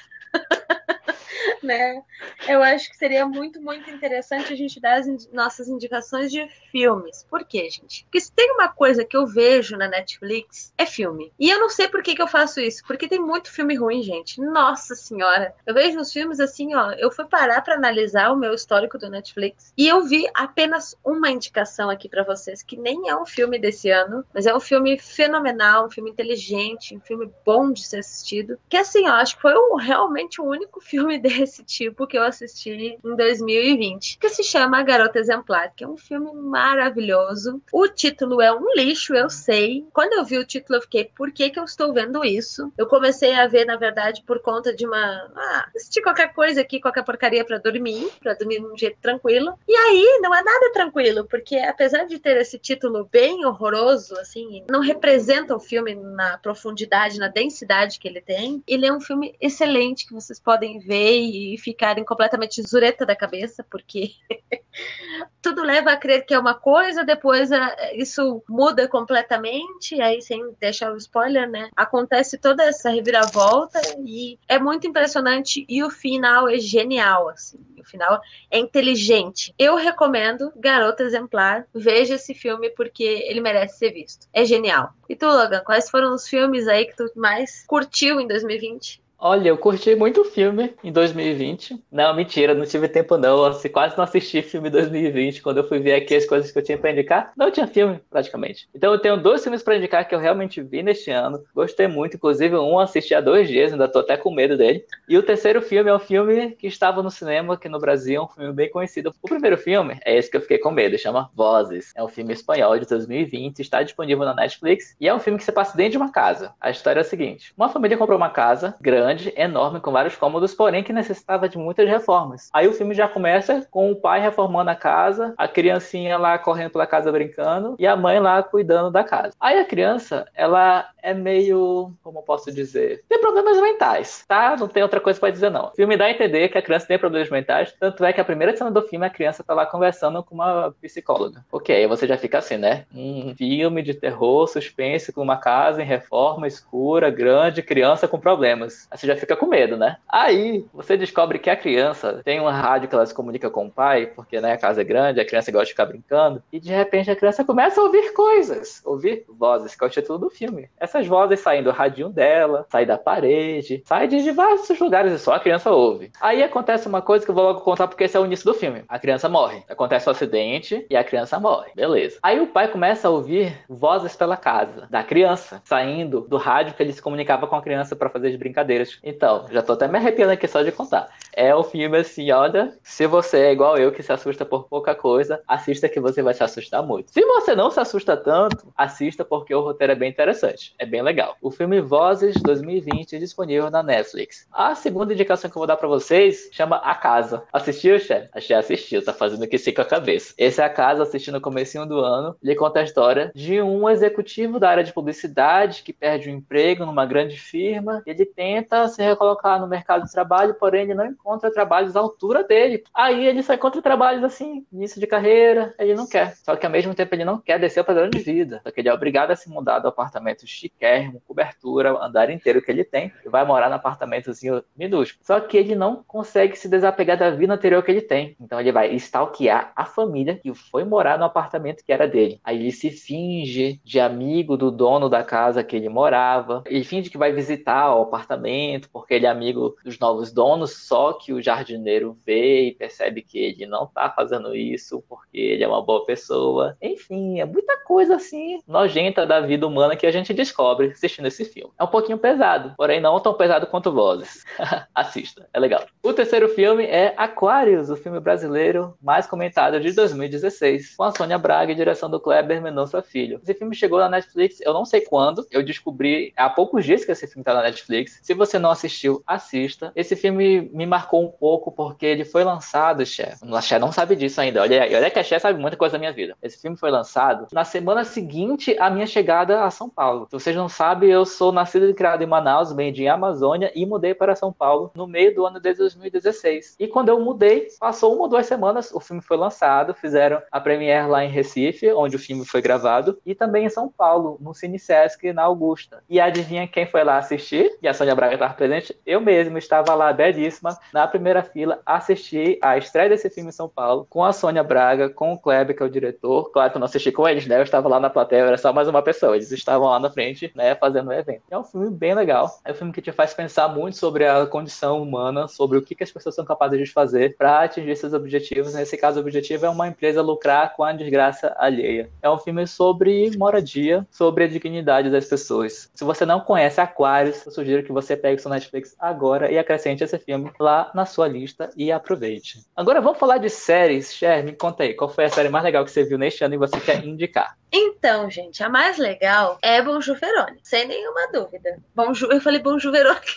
[1.62, 2.02] né?
[2.48, 6.46] Eu acho que seria muito, muito interessante a gente dar as ind nossas indicações de
[6.70, 7.24] filmes.
[7.28, 8.04] Por quê, gente?
[8.04, 11.32] Porque se tem uma coisa que eu vejo na Netflix, é filme.
[11.38, 14.02] E eu não sei por que, que eu faço isso, porque tem muito filme ruim,
[14.02, 14.40] gente.
[14.40, 15.54] Nossa senhora.
[15.66, 16.92] Eu vejo os filmes assim, ó.
[16.92, 21.30] Eu fui parar para analisar o meu histórico do Netflix e eu vi apenas uma
[21.30, 24.98] indicação aqui para vocês, que nem é um filme desse ano, mas é um filme
[24.98, 28.58] fenomenal, um filme inteligente, um filme bom de ser assistido.
[28.68, 32.22] Que assim, ó, acho que foi o, realmente o único filme desse tipo que eu
[32.22, 37.62] assisti em 2020, que se chama Garota Exemplar, que é um filme maravilhoso.
[37.72, 39.86] O título é um lixo, eu sei.
[39.92, 42.72] Quando eu vi o título, eu fiquei, por que, que eu estou vendo isso?
[42.76, 45.30] Eu comecei a ver, na verdade, por conta de uma.
[45.34, 49.56] Ah, assistir qualquer coisa aqui, qualquer porcaria para dormir, para dormir de um jeito tranquilo.
[49.68, 54.64] E aí, não é nada tranquilo, porque apesar de ter esse título bem horroroso, assim,
[54.68, 58.62] não representa o filme na profundidade, na densidade que ele tem.
[58.66, 63.64] Ele é um filme excelente que vocês podem ver e ficarem completamente zureta da cabeça,
[63.70, 64.12] porque
[65.40, 70.54] tudo leva a crer que é uma coisa, depois é, isso muda completamente, aí sem
[70.60, 71.68] deixar o spoiler, né?
[71.76, 77.58] Acontece toda essa reviravolta e é muito impressionante e o final é genial, assim.
[77.78, 79.52] O final é inteligente.
[79.58, 81.66] Eu recomendo Garota Exemplar.
[81.74, 84.28] Veja esse filme porque ele merece ser visto.
[84.32, 84.90] É genial.
[85.08, 89.01] E tu, Logan, quais foram os filmes aí que tu mais curtiu em 2020?
[89.24, 91.80] Olha, eu curti muito filme em 2020.
[91.92, 93.46] Não, mentira, não tive tempo não.
[93.46, 95.42] Eu quase não assisti filme em 2020.
[95.42, 98.00] Quando eu fui ver aqui as coisas que eu tinha para indicar, não tinha filme,
[98.10, 98.68] praticamente.
[98.74, 101.40] Então eu tenho dois filmes para indicar que eu realmente vi neste ano.
[101.54, 104.84] Gostei muito, inclusive um assisti há dois dias, ainda tô até com medo dele.
[105.08, 108.26] E o terceiro filme é um filme que estava no cinema aqui no Brasil, um
[108.26, 109.14] filme bem conhecido.
[109.22, 111.92] O primeiro filme é esse que eu fiquei com medo, chama Vozes.
[111.94, 115.44] É um filme espanhol de 2020, está disponível na Netflix e é um filme que
[115.44, 116.52] se passa dentro de uma casa.
[116.60, 120.16] A história é a seguinte: uma família comprou uma casa grande grande, enorme, com vários
[120.16, 122.48] cômodos, porém que necessitava de muitas reformas.
[122.52, 126.70] Aí o filme já começa com o pai reformando a casa, a criancinha lá correndo
[126.70, 129.34] pela casa brincando e a mãe lá cuidando da casa.
[129.38, 134.56] Aí a criança, ela é meio, como posso dizer, tem problemas mentais, tá?
[134.58, 135.66] Não tem outra coisa para dizer não.
[135.66, 138.24] O filme dá a entender que a criança tem problemas mentais, tanto é que a
[138.24, 141.44] primeira cena do filme a criança tá lá conversando com uma psicóloga.
[141.50, 142.86] Ok, aí você já fica assim, né?
[142.94, 148.86] Um filme de terror, suspense com uma casa em reforma escura, grande, criança com problemas
[149.02, 149.96] você já fica com medo, né?
[150.08, 153.70] Aí você descobre que a criança tem uma rádio que ela se comunica com o
[153.70, 156.70] pai, porque né, a casa é grande, a criança gosta de ficar brincando, e de
[156.70, 160.68] repente a criança começa a ouvir coisas, ouvir vozes, que é o título do filme.
[160.78, 165.34] Essas vozes saem do radinho dela, saem da parede, saem de diversos lugares e só
[165.34, 166.12] a criança ouve.
[166.20, 168.54] Aí acontece uma coisa que eu vou logo contar porque esse é o início do
[168.54, 168.84] filme.
[168.88, 169.62] A criança morre.
[169.68, 171.70] Acontece um acidente e a criança morre.
[171.74, 172.18] Beleza.
[172.22, 176.82] Aí o pai começa a ouvir vozes pela casa da criança, saindo do rádio que
[176.82, 179.98] ele se comunicava com a criança para fazer as brincadeiras então, já tô até me
[179.98, 181.08] arrepiando aqui só de contar.
[181.34, 184.94] É um filme assim, olha, se você é igual eu que se assusta por pouca
[184.94, 187.10] coisa, assista que você vai se assustar muito.
[187.10, 191.02] Se você não se assusta tanto, assista porque o roteiro é bem interessante, é bem
[191.02, 191.36] legal.
[191.40, 194.46] O filme Vozes 2020 é disponível na Netflix.
[194.52, 197.44] A segunda indicação que eu vou dar para vocês chama A Casa.
[197.52, 198.28] Assistiu, chefe?
[198.40, 200.34] Já assistiu, tá fazendo aqui sim com a cabeça.
[200.36, 202.36] Esse é A Casa, assistindo no comecinho do ano.
[202.42, 206.84] Ele conta a história de um executivo da área de publicidade que perde um emprego
[206.84, 208.02] numa grande firma.
[208.06, 212.42] Ele tenta se recolocar no mercado de trabalho, porém ele não encontra trabalhos à altura
[212.42, 212.82] dele.
[212.94, 216.36] Aí ele só encontra trabalhos assim, início de carreira, ele não quer.
[216.36, 218.60] Só que ao mesmo tempo ele não quer descer o padrão de vida.
[218.62, 222.70] Só que ele é obrigado a se mudar do apartamento chiquérrimo, cobertura, andar inteiro que
[222.70, 225.24] ele tem, e vai morar no apartamentozinho minúsculo.
[225.24, 228.36] Só que ele não consegue se desapegar da vida anterior que ele tem.
[228.40, 232.40] Então ele vai stalkear a família que foi morar no apartamento que era dele.
[232.42, 236.62] Aí ele se finge de amigo do dono da casa que ele morava.
[236.66, 238.61] Ele finge que vai visitar o apartamento
[238.92, 243.38] porque ele é amigo dos novos donos, só que o jardineiro vê e percebe que
[243.38, 246.76] ele não tá fazendo isso porque ele é uma boa pessoa.
[246.80, 251.44] Enfim, é muita coisa assim nojenta da vida humana que a gente descobre assistindo esse
[251.44, 251.72] filme.
[251.78, 254.44] É um pouquinho pesado, porém não tão pesado quanto Vozes.
[254.94, 255.84] Assista, é legal.
[256.02, 261.38] O terceiro filme é Aquarius, o filme brasileiro mais comentado de 2016, com a Sônia
[261.38, 263.40] Braga e direção do Kleber Mendonça Filho.
[263.42, 267.12] Esse filme chegou na Netflix, eu não sei quando, eu descobri há poucos dias que
[267.12, 268.18] esse filme tá na Netflix.
[268.22, 269.92] Se você não assistiu, assista.
[269.94, 273.44] Esse filme me marcou um pouco porque ele foi lançado, chefe.
[273.52, 274.62] A Ché não sabe disso ainda.
[274.62, 276.36] Olha, olha que a Ché sabe muita coisa da minha vida.
[276.42, 280.26] Esse filme foi lançado na semana seguinte à minha chegada a São Paulo.
[280.30, 283.86] Se vocês não sabem, eu sou nascido e criado em Manaus, bem de Amazônia, e
[283.86, 286.76] mudei para São Paulo no meio do ano de 2016.
[286.78, 290.60] E quando eu mudei, passou uma ou duas semanas, o filme foi lançado, fizeram a
[290.60, 294.54] premiere lá em Recife, onde o filme foi gravado, e também em São Paulo, no
[294.54, 296.02] Cine Sesc, na Augusta.
[296.08, 297.70] E adivinha quem foi lá assistir?
[297.82, 302.58] E a Sônia Braga estava presente, eu mesmo estava lá belíssima, na primeira fila, assisti
[302.62, 305.82] a estreia desse filme em São Paulo, com a Sônia Braga, com o Kleber, que
[305.82, 306.50] é o diretor.
[306.50, 307.58] Claro que eu não assisti com eles, né?
[307.58, 309.36] Eu estava lá na plateia, era só mais uma pessoa.
[309.36, 311.42] Eles estavam lá na frente, né, fazendo o evento.
[311.50, 312.50] É um filme bem legal.
[312.64, 315.94] É um filme que te faz pensar muito sobre a condição humana, sobre o que,
[315.94, 318.74] que as pessoas são capazes de fazer para atingir seus objetivos.
[318.74, 322.10] Nesse caso, o objetivo é uma empresa lucrar com a desgraça alheia.
[322.20, 325.90] É um filme sobre moradia, sobre a dignidade das pessoas.
[325.94, 330.02] Se você não conhece Aquários, eu sugiro que você pegue pegue Netflix agora e acrescente
[330.02, 332.64] esse filme lá na sua lista e aproveite.
[332.74, 334.14] Agora vamos falar de séries.
[334.14, 336.54] Cher, me conta aí, qual foi a série mais legal que você viu neste ano
[336.54, 337.56] e você quer indicar?
[337.70, 341.78] Então, gente, a mais legal é Bonjour Verônica, sem nenhuma dúvida.
[341.94, 343.32] Bonjour, eu falei Bonjour Verônica.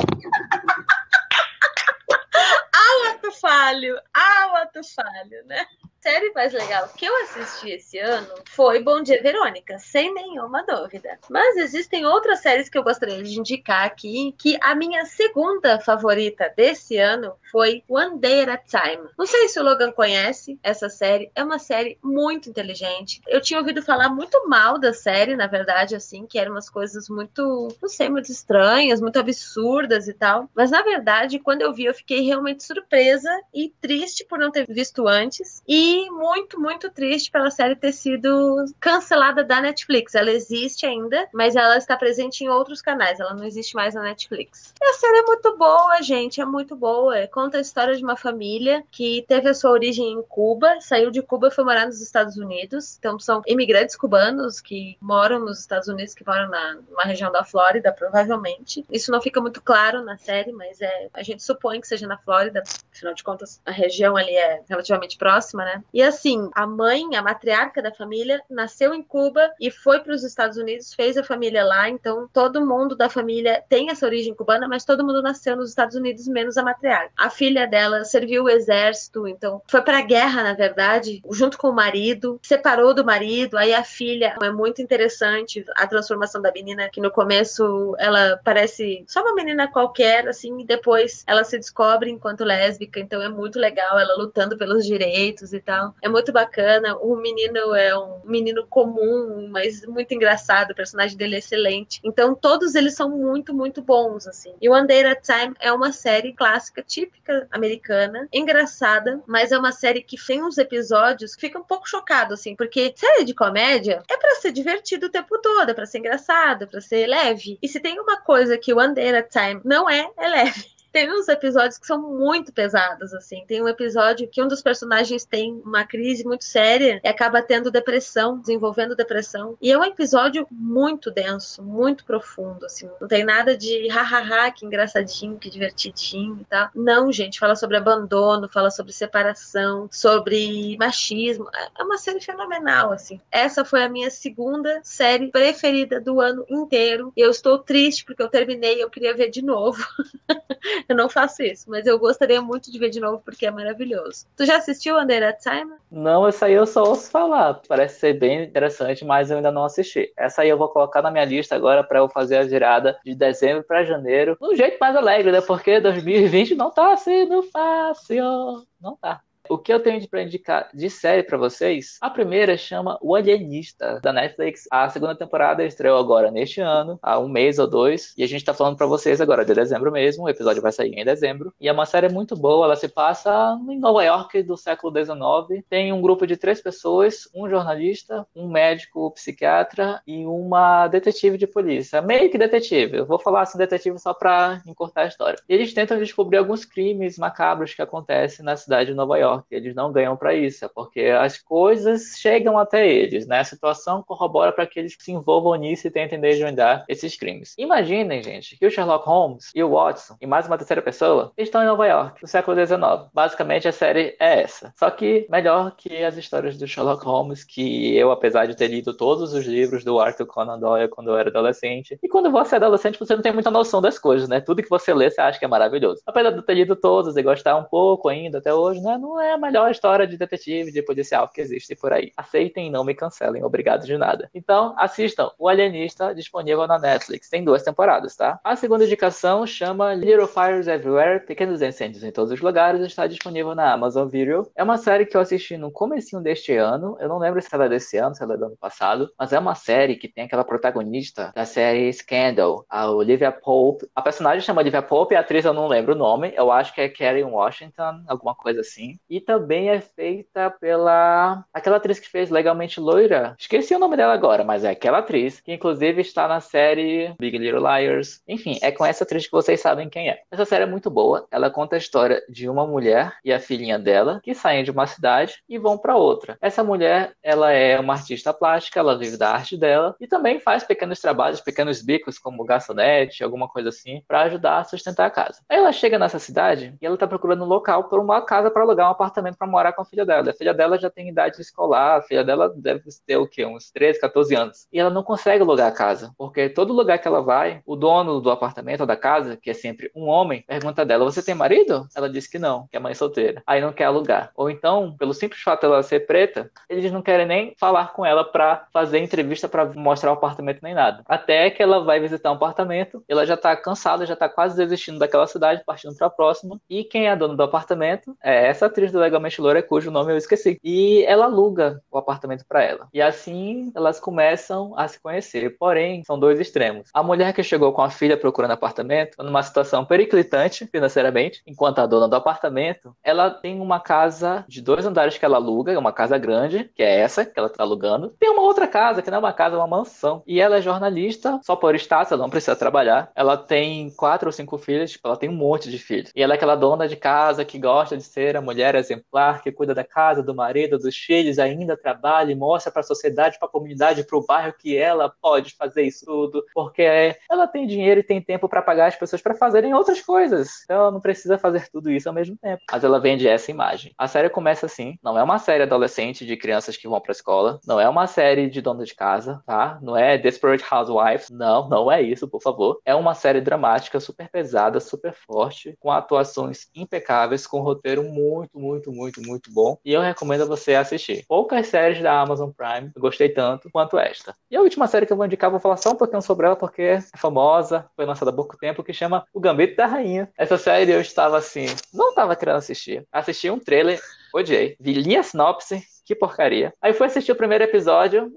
[2.74, 5.66] ah, o ato falho, ah, o ato falho, né?
[6.00, 11.18] Série mais legal que eu assisti esse ano foi Bom Dia Verônica, sem nenhuma dúvida.
[11.28, 16.52] Mas existem outras séries que eu gostaria de indicar aqui, que a minha segunda favorita
[16.56, 19.08] desse ano foi One Day at a Time.
[19.18, 23.20] Não sei se o Logan conhece essa série, é uma série muito inteligente.
[23.26, 27.08] Eu tinha ouvido falar muito mal da série, na verdade, assim, que eram umas coisas
[27.08, 30.48] muito, não sei, muito estranhas, muito absurdas e tal.
[30.54, 34.66] Mas na verdade, quando eu vi, eu fiquei realmente surpresa e triste por não ter
[34.66, 35.62] visto antes.
[35.66, 40.14] E muito, muito triste pela série ter sido cancelada da Netflix.
[40.14, 43.20] Ela existe ainda, mas ela está presente em outros canais.
[43.20, 44.74] Ela não existe mais na Netflix.
[44.80, 46.40] E a série é muito boa, gente.
[46.40, 47.26] É muito boa.
[47.28, 51.22] Conta a história de uma família que teve a sua origem em Cuba, saiu de
[51.22, 52.96] Cuba e foi morar nos Estados Unidos.
[52.98, 57.44] Então são imigrantes cubanos que moram nos Estados Unidos, que moram na, numa região da
[57.44, 58.84] Flórida, provavelmente.
[58.90, 62.18] Isso não fica muito claro na série, mas é, a gente supõe que seja na
[62.18, 62.62] Flórida.
[62.92, 65.77] Afinal de contas, a região ali é relativamente próxima, né?
[65.92, 70.24] E assim, a mãe, a matriarca da família, nasceu em Cuba e foi para os
[70.24, 71.88] Estados Unidos, fez a família lá.
[71.88, 75.96] Então, todo mundo da família tem essa origem cubana, mas todo mundo nasceu nos Estados
[75.96, 77.10] Unidos, menos a matriarca.
[77.16, 81.68] A filha dela serviu o exército, então foi para a guerra, na verdade, junto com
[81.68, 83.56] o marido, separou do marido.
[83.56, 89.04] Aí a filha é muito interessante a transformação da menina, que no começo ela parece
[89.06, 93.00] só uma menina qualquer, assim, e depois ela se descobre enquanto lésbica.
[93.00, 95.94] Então é muito legal ela lutando pelos direitos e tal.
[96.00, 96.96] É muito bacana.
[96.96, 100.70] O menino é um menino comum, mas muito engraçado.
[100.70, 102.00] O personagem dele é excelente.
[102.02, 104.54] Então, todos eles são muito, muito bons, assim.
[104.62, 109.58] E One Day at a Time é uma série clássica, típica americana, engraçada, mas é
[109.58, 113.34] uma série que tem uns episódios que fica um pouco chocado, assim, porque série de
[113.34, 117.06] comédia é para ser divertido o tempo todo, é pra ser engraçado, é pra ser
[117.06, 117.58] leve.
[117.60, 120.77] E se tem uma coisa que One Day at a Time não é, é leve.
[120.98, 123.44] Tem uns episódios que são muito pesados, assim.
[123.46, 127.70] Tem um episódio que um dos personagens tem uma crise muito séria e acaba tendo
[127.70, 129.56] depressão, desenvolvendo depressão.
[129.62, 132.90] E é um episódio muito denso, muito profundo, assim.
[133.00, 136.68] Não tem nada de hahaha, que engraçadinho, que divertidinho e tal.
[136.74, 141.46] Não, gente, fala sobre abandono, fala sobre separação, sobre machismo.
[141.78, 143.20] É uma série fenomenal, assim.
[143.30, 147.12] Essa foi a minha segunda série preferida do ano inteiro.
[147.16, 149.80] Eu estou triste porque eu terminei, eu queria ver de novo.
[150.88, 154.26] eu não faço isso, mas eu gostaria muito de ver de novo porque é maravilhoso.
[154.36, 155.72] Tu já assistiu Under a Time?
[155.90, 157.60] Não, essa aí eu só ouço falar.
[157.68, 160.12] Parece ser bem interessante, mas eu ainda não assisti.
[160.16, 163.14] Essa aí eu vou colocar na minha lista agora para eu fazer a girada de
[163.14, 164.36] dezembro para janeiro.
[164.40, 165.40] Um jeito mais alegre, né?
[165.40, 168.66] Porque 2020 não tá sendo fácil.
[168.80, 169.20] Não tá.
[169.48, 171.96] O que eu tenho para indicar de série para vocês?
[172.02, 174.68] A primeira chama O Alienista, da Netflix.
[174.70, 178.44] A segunda temporada estreou agora neste ano, há um mês ou dois, e a gente
[178.44, 180.24] tá falando para vocês agora de dezembro mesmo.
[180.24, 181.52] O episódio vai sair em dezembro.
[181.58, 185.64] E é uma série muito boa, ela se passa em Nova York do século XIX.
[185.68, 191.46] Tem um grupo de três pessoas: um jornalista, um médico psiquiatra e uma detetive de
[191.46, 192.02] polícia.
[192.02, 192.98] Meio que detetive.
[192.98, 195.38] Eu vou falar assim, detetive só para encurtar a história.
[195.48, 199.54] E eles tentam descobrir alguns crimes macabros que acontecem na cidade de Nova York que
[199.54, 203.40] eles não ganham para isso, é porque as coisas chegam até eles, né?
[203.40, 207.54] A situação corrobora para que eles se envolvam nisso e tentem desvendar esses crimes.
[207.58, 211.62] Imaginem, gente, que o Sherlock Holmes e o Watson e mais uma terceira pessoa estão
[211.62, 212.78] em Nova York, no século XIX.
[213.12, 214.72] Basicamente, a série é essa.
[214.76, 218.94] Só que melhor que as histórias do Sherlock Holmes, que eu, apesar de ter lido
[218.94, 222.58] todos os livros do Arthur Conan Doyle quando eu era adolescente, e quando você é
[222.58, 224.40] adolescente, você não tem muita noção das coisas, né?
[224.40, 226.02] Tudo que você lê, você acha que é maravilhoso.
[226.06, 228.98] Apesar de ter lido todos e gostar um pouco ainda até hoje, né?
[228.98, 232.12] Não é é a melhor história de detetive, de policial que existe por aí.
[232.16, 234.30] Aceitem e não me cancelem, obrigado de nada.
[234.34, 237.28] Então, assistam O Alienista, disponível na Netflix.
[237.28, 238.40] Tem duas temporadas, tá?
[238.42, 243.54] A segunda indicação chama Little Fires Everywhere, Pequenos Incêndios em Todos os Lugares, está disponível
[243.54, 244.50] na Amazon Video.
[244.56, 247.66] É uma série que eu assisti no comecinho deste ano, eu não lembro se ela
[247.66, 250.24] é desse ano, se ela é do ano passado, mas é uma série que tem
[250.24, 253.86] aquela protagonista da série Scandal, a Olivia Pope.
[253.94, 256.80] A personagem chama Olivia Pope, a atriz eu não lembro o nome, eu acho que
[256.80, 258.98] é Karen Washington, alguma coisa assim.
[259.08, 263.34] E também é feita pela aquela atriz que fez Legalmente Loira.
[263.38, 267.36] Esqueci o nome dela agora, mas é aquela atriz que inclusive está na série Big
[267.38, 268.20] Little Liars.
[268.26, 270.20] Enfim, é com essa atriz que vocês sabem quem é.
[270.30, 271.26] Essa série é muito boa.
[271.30, 274.86] Ela conta a história de uma mulher e a filhinha dela que saem de uma
[274.86, 276.36] cidade e vão para outra.
[276.40, 280.64] Essa mulher, ela é uma artista plástica, ela vive da arte dela e também faz
[280.64, 285.40] pequenos trabalhos, pequenos bicos como garçonete, alguma coisa assim, para ajudar a sustentar a casa.
[285.48, 288.62] Aí ela chega nessa cidade e ela tá procurando um local para uma casa para
[288.62, 290.30] alugar para morar com a filha dela.
[290.30, 293.44] A filha dela já tem idade escolar, a filha dela deve ter o quê?
[293.44, 294.66] Uns 13, 14 anos.
[294.72, 298.20] E ela não consegue alugar a casa, porque todo lugar que ela vai, o dono
[298.20, 301.86] do apartamento ou da casa, que é sempre um homem, pergunta dela: "Você tem marido?"
[301.94, 303.42] Ela diz que não, que é mãe solteira.
[303.46, 304.30] Aí não quer alugar.
[304.34, 308.24] Ou então, pelo simples fato dela ser preta, eles não querem nem falar com ela
[308.24, 311.02] para fazer entrevista para mostrar o apartamento nem nada.
[311.06, 314.98] Até que ela vai visitar um apartamento, ela já tá cansada, já tá quase desistindo
[314.98, 316.60] daquela cidade, partindo para a próxima.
[316.68, 320.12] E quem é a dona do apartamento é essa atriz do Legalmente Loura, cujo nome
[320.12, 320.58] eu esqueci.
[320.62, 322.88] E ela aluga o apartamento para ela.
[322.92, 325.56] E assim elas começam a se conhecer.
[325.58, 326.88] Porém, são dois extremos.
[326.92, 331.86] A mulher que chegou com a filha procurando apartamento, numa situação periclitante financeiramente, enquanto a
[331.86, 336.18] dona do apartamento, ela tem uma casa de dois andares que ela aluga, uma casa
[336.18, 338.14] grande, que é essa que ela tá alugando.
[338.18, 340.22] Tem uma outra casa, que não é uma casa, é uma mansão.
[340.26, 343.10] E ela é jornalista, só por status, ela não precisa trabalhar.
[343.14, 346.10] Ela tem quatro ou cinco filhos, tipo, ela tem um monte de filhos.
[346.14, 349.52] E ela é aquela dona de casa que gosta de ser a mulher exemplar, que
[349.52, 353.48] cuida da casa, do marido, dos filhos, ainda trabalha e mostra para a sociedade, para
[353.48, 358.00] a comunidade, para o bairro que ela pode fazer isso tudo, porque ela tem dinheiro
[358.00, 360.62] e tem tempo para pagar as pessoas para fazerem outras coisas.
[360.64, 362.62] Então ela não precisa fazer tudo isso ao mesmo tempo.
[362.70, 363.92] Mas ela vende essa imagem.
[363.96, 367.60] A série começa assim, não é uma série adolescente de crianças que vão para escola,
[367.66, 369.78] não é uma série de dona de casa, tá?
[369.82, 372.80] Não é Desperate Housewives, não, não é isso, por favor.
[372.84, 378.58] É uma série dramática, super pesada, super forte, com atuações impecáveis, com um roteiro muito,
[378.58, 379.78] muito, muito, muito bom.
[379.84, 381.24] E eu recomendo você assistir.
[381.26, 384.34] Poucas séries da Amazon Prime eu gostei tanto quanto esta.
[384.50, 386.56] E a última série que eu vou indicar, vou falar só um pouquinho sobre ela,
[386.56, 390.30] porque é famosa, foi lançada há pouco tempo, que chama O Gambito da Rainha.
[390.36, 393.06] Essa série eu estava assim, não estava querendo assistir.
[393.12, 394.00] Assisti um trailer,
[394.34, 394.76] odiei.
[394.80, 396.72] Vi linha sinopse, que porcaria.
[396.80, 398.32] Aí fui assistir o primeiro episódio,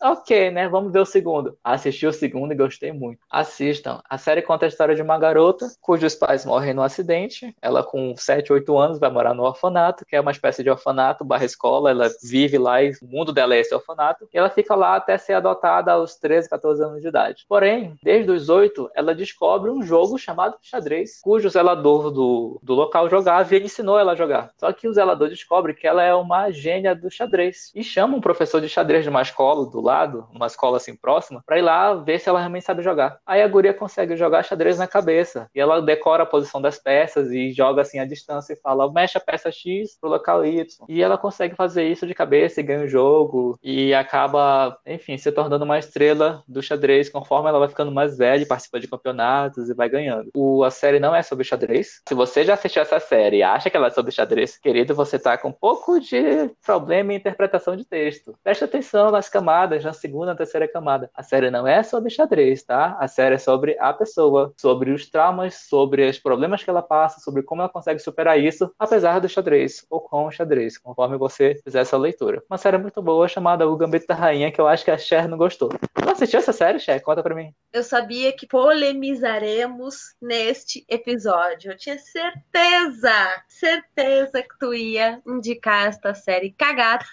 [0.00, 0.68] ok, né?
[0.68, 1.56] Vamos ver o segundo.
[1.62, 3.20] Assisti o segundo e gostei muito.
[3.30, 4.00] Assistam.
[4.08, 7.54] A série conta a história de uma garota cujos pais morrem no acidente.
[7.60, 11.24] Ela, com 7, 8 anos, vai morar no orfanato, que é uma espécie de orfanato
[11.24, 11.90] barra escola.
[11.90, 14.28] Ela vive lá e o mundo dela é esse orfanato.
[14.32, 17.44] E ela fica lá até ser adotada aos 13, 14 anos de idade.
[17.48, 23.08] Porém, desde os 8, ela descobre um jogo chamado xadrez, cujo zelador do, do local
[23.08, 24.50] jogava e ensinou ela a jogar.
[24.58, 28.20] Só que o zelador descobre que ela é uma gênia do xadrez e chama um
[28.20, 31.94] professor de xadrez de uma escola do lado, uma escola assim próxima, para ir lá
[31.94, 33.18] ver se ela realmente sabe jogar.
[33.26, 37.30] Aí a guria consegue jogar xadrez na cabeça e ela decora a posição das peças
[37.30, 40.66] e joga assim a distância e fala: mexe a peça X pro local Y.
[40.88, 45.32] E ela consegue fazer isso de cabeça e ganha o jogo e acaba, enfim, se
[45.32, 49.74] tornando uma estrela do xadrez conforme ela vai ficando mais velha, participa de campeonatos e
[49.74, 50.30] vai ganhando.
[50.36, 52.02] O, a série não é sobre xadrez.
[52.08, 55.18] Se você já assistiu essa série e acha que ela é sobre xadrez, querido, você
[55.18, 58.34] tá com um pouco de problema em interpretação de texto.
[58.42, 61.10] Preste atenção nas camadas camadas, na segunda, terceira camada.
[61.14, 62.96] A série não é sobre xadrez, tá?
[62.98, 67.20] A série é sobre a pessoa, sobre os traumas, sobre os problemas que ela passa,
[67.20, 71.60] sobre como ela consegue superar isso, apesar do xadrez, ou com o xadrez, conforme você
[71.64, 72.42] fizer essa leitura.
[72.50, 75.28] Uma série muito boa chamada O Gambito da Rainha, que eu acho que a Cher
[75.28, 75.70] não gostou.
[75.94, 77.00] Você assistiu essa série, Cher?
[77.02, 77.52] Conta pra mim.
[77.72, 81.72] Eu sabia que polemizaremos neste episódio.
[81.72, 83.12] Eu tinha certeza,
[83.46, 87.04] certeza que tu ia indicar esta série cagada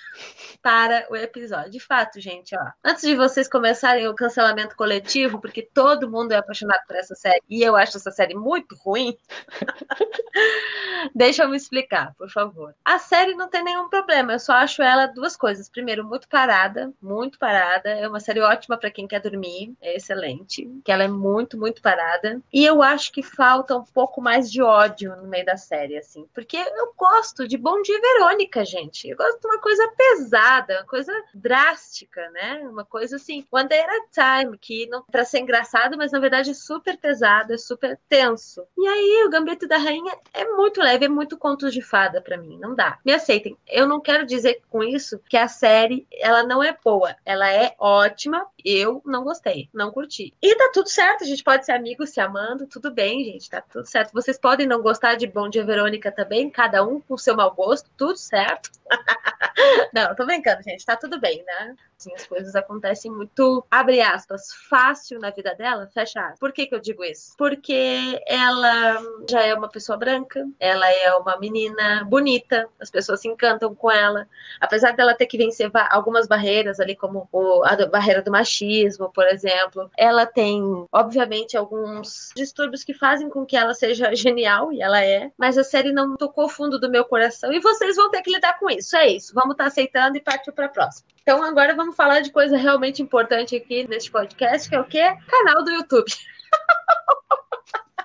[0.61, 1.71] para o episódio.
[1.71, 2.71] De fato, gente ó.
[2.83, 7.41] Antes de vocês começarem o cancelamento coletivo, porque todo mundo é apaixonado por essa série
[7.49, 9.17] e eu acho essa série muito ruim,
[11.15, 12.75] deixa eu me explicar, por favor.
[12.83, 15.69] A série não tem nenhum problema, eu só acho ela duas coisas.
[15.69, 17.89] Primeiro, muito parada, muito parada.
[17.89, 21.81] É uma série ótima para quem quer dormir, é excelente, que ela é muito, muito
[21.81, 22.41] parada.
[22.51, 26.27] E eu acho que falta um pouco mais de ódio no meio da série, assim,
[26.33, 29.07] porque eu gosto de Bom Dia Verônica, gente.
[29.07, 32.44] Eu gosto de uma coisa pesada, uma coisa drástica né?
[32.63, 36.19] Uma coisa assim, One Day at a Time, que não para ser engraçado, mas na
[36.19, 38.65] verdade é super pesado, é super tenso.
[38.77, 42.37] E aí o Gambito da Rainha é muito leve, é muito contos de fada para
[42.37, 42.99] mim, não dá.
[43.05, 43.57] Me aceitem.
[43.67, 47.75] Eu não quero dizer com isso que a série ela não é boa, ela é
[47.79, 48.45] ótima.
[48.63, 50.33] Eu não gostei, não curti.
[50.41, 53.61] E tá tudo certo, a gente pode ser amigos se amando, tudo bem, gente, tá
[53.61, 54.11] tudo certo.
[54.11, 57.89] Vocês podem não gostar de Bom Dia Verônica também, cada um com seu mau gosto,
[57.95, 58.71] tudo certo.
[59.93, 61.75] não, tô brincando, gente, tá tudo bem, né?
[61.97, 66.39] Assim, as coisas acontecem muito, abre aspas, fácil na vida dela, fecha aspas.
[66.39, 67.33] Por que, que eu digo isso?
[67.37, 73.27] Porque ela já é uma pessoa branca, ela é uma menina bonita, as pessoas se
[73.27, 74.27] encantam com ela.
[74.59, 77.29] Apesar dela ter que vencer algumas barreiras ali, como
[77.63, 83.55] a barreira do machismo, por exemplo, ela tem, obviamente, alguns distúrbios que fazem com que
[83.55, 87.53] ela seja genial, e ela é, mas a série não tocou fundo do meu coração
[87.53, 88.95] e vocês vão ter que lidar com isso.
[88.97, 89.33] É isso.
[89.33, 91.14] Vamos estar tá aceitando e partir para a próxima.
[91.27, 95.17] Então agora vamos falar de coisa realmente importante aqui neste podcast, que é o quê?
[95.27, 96.05] Canal do YouTube.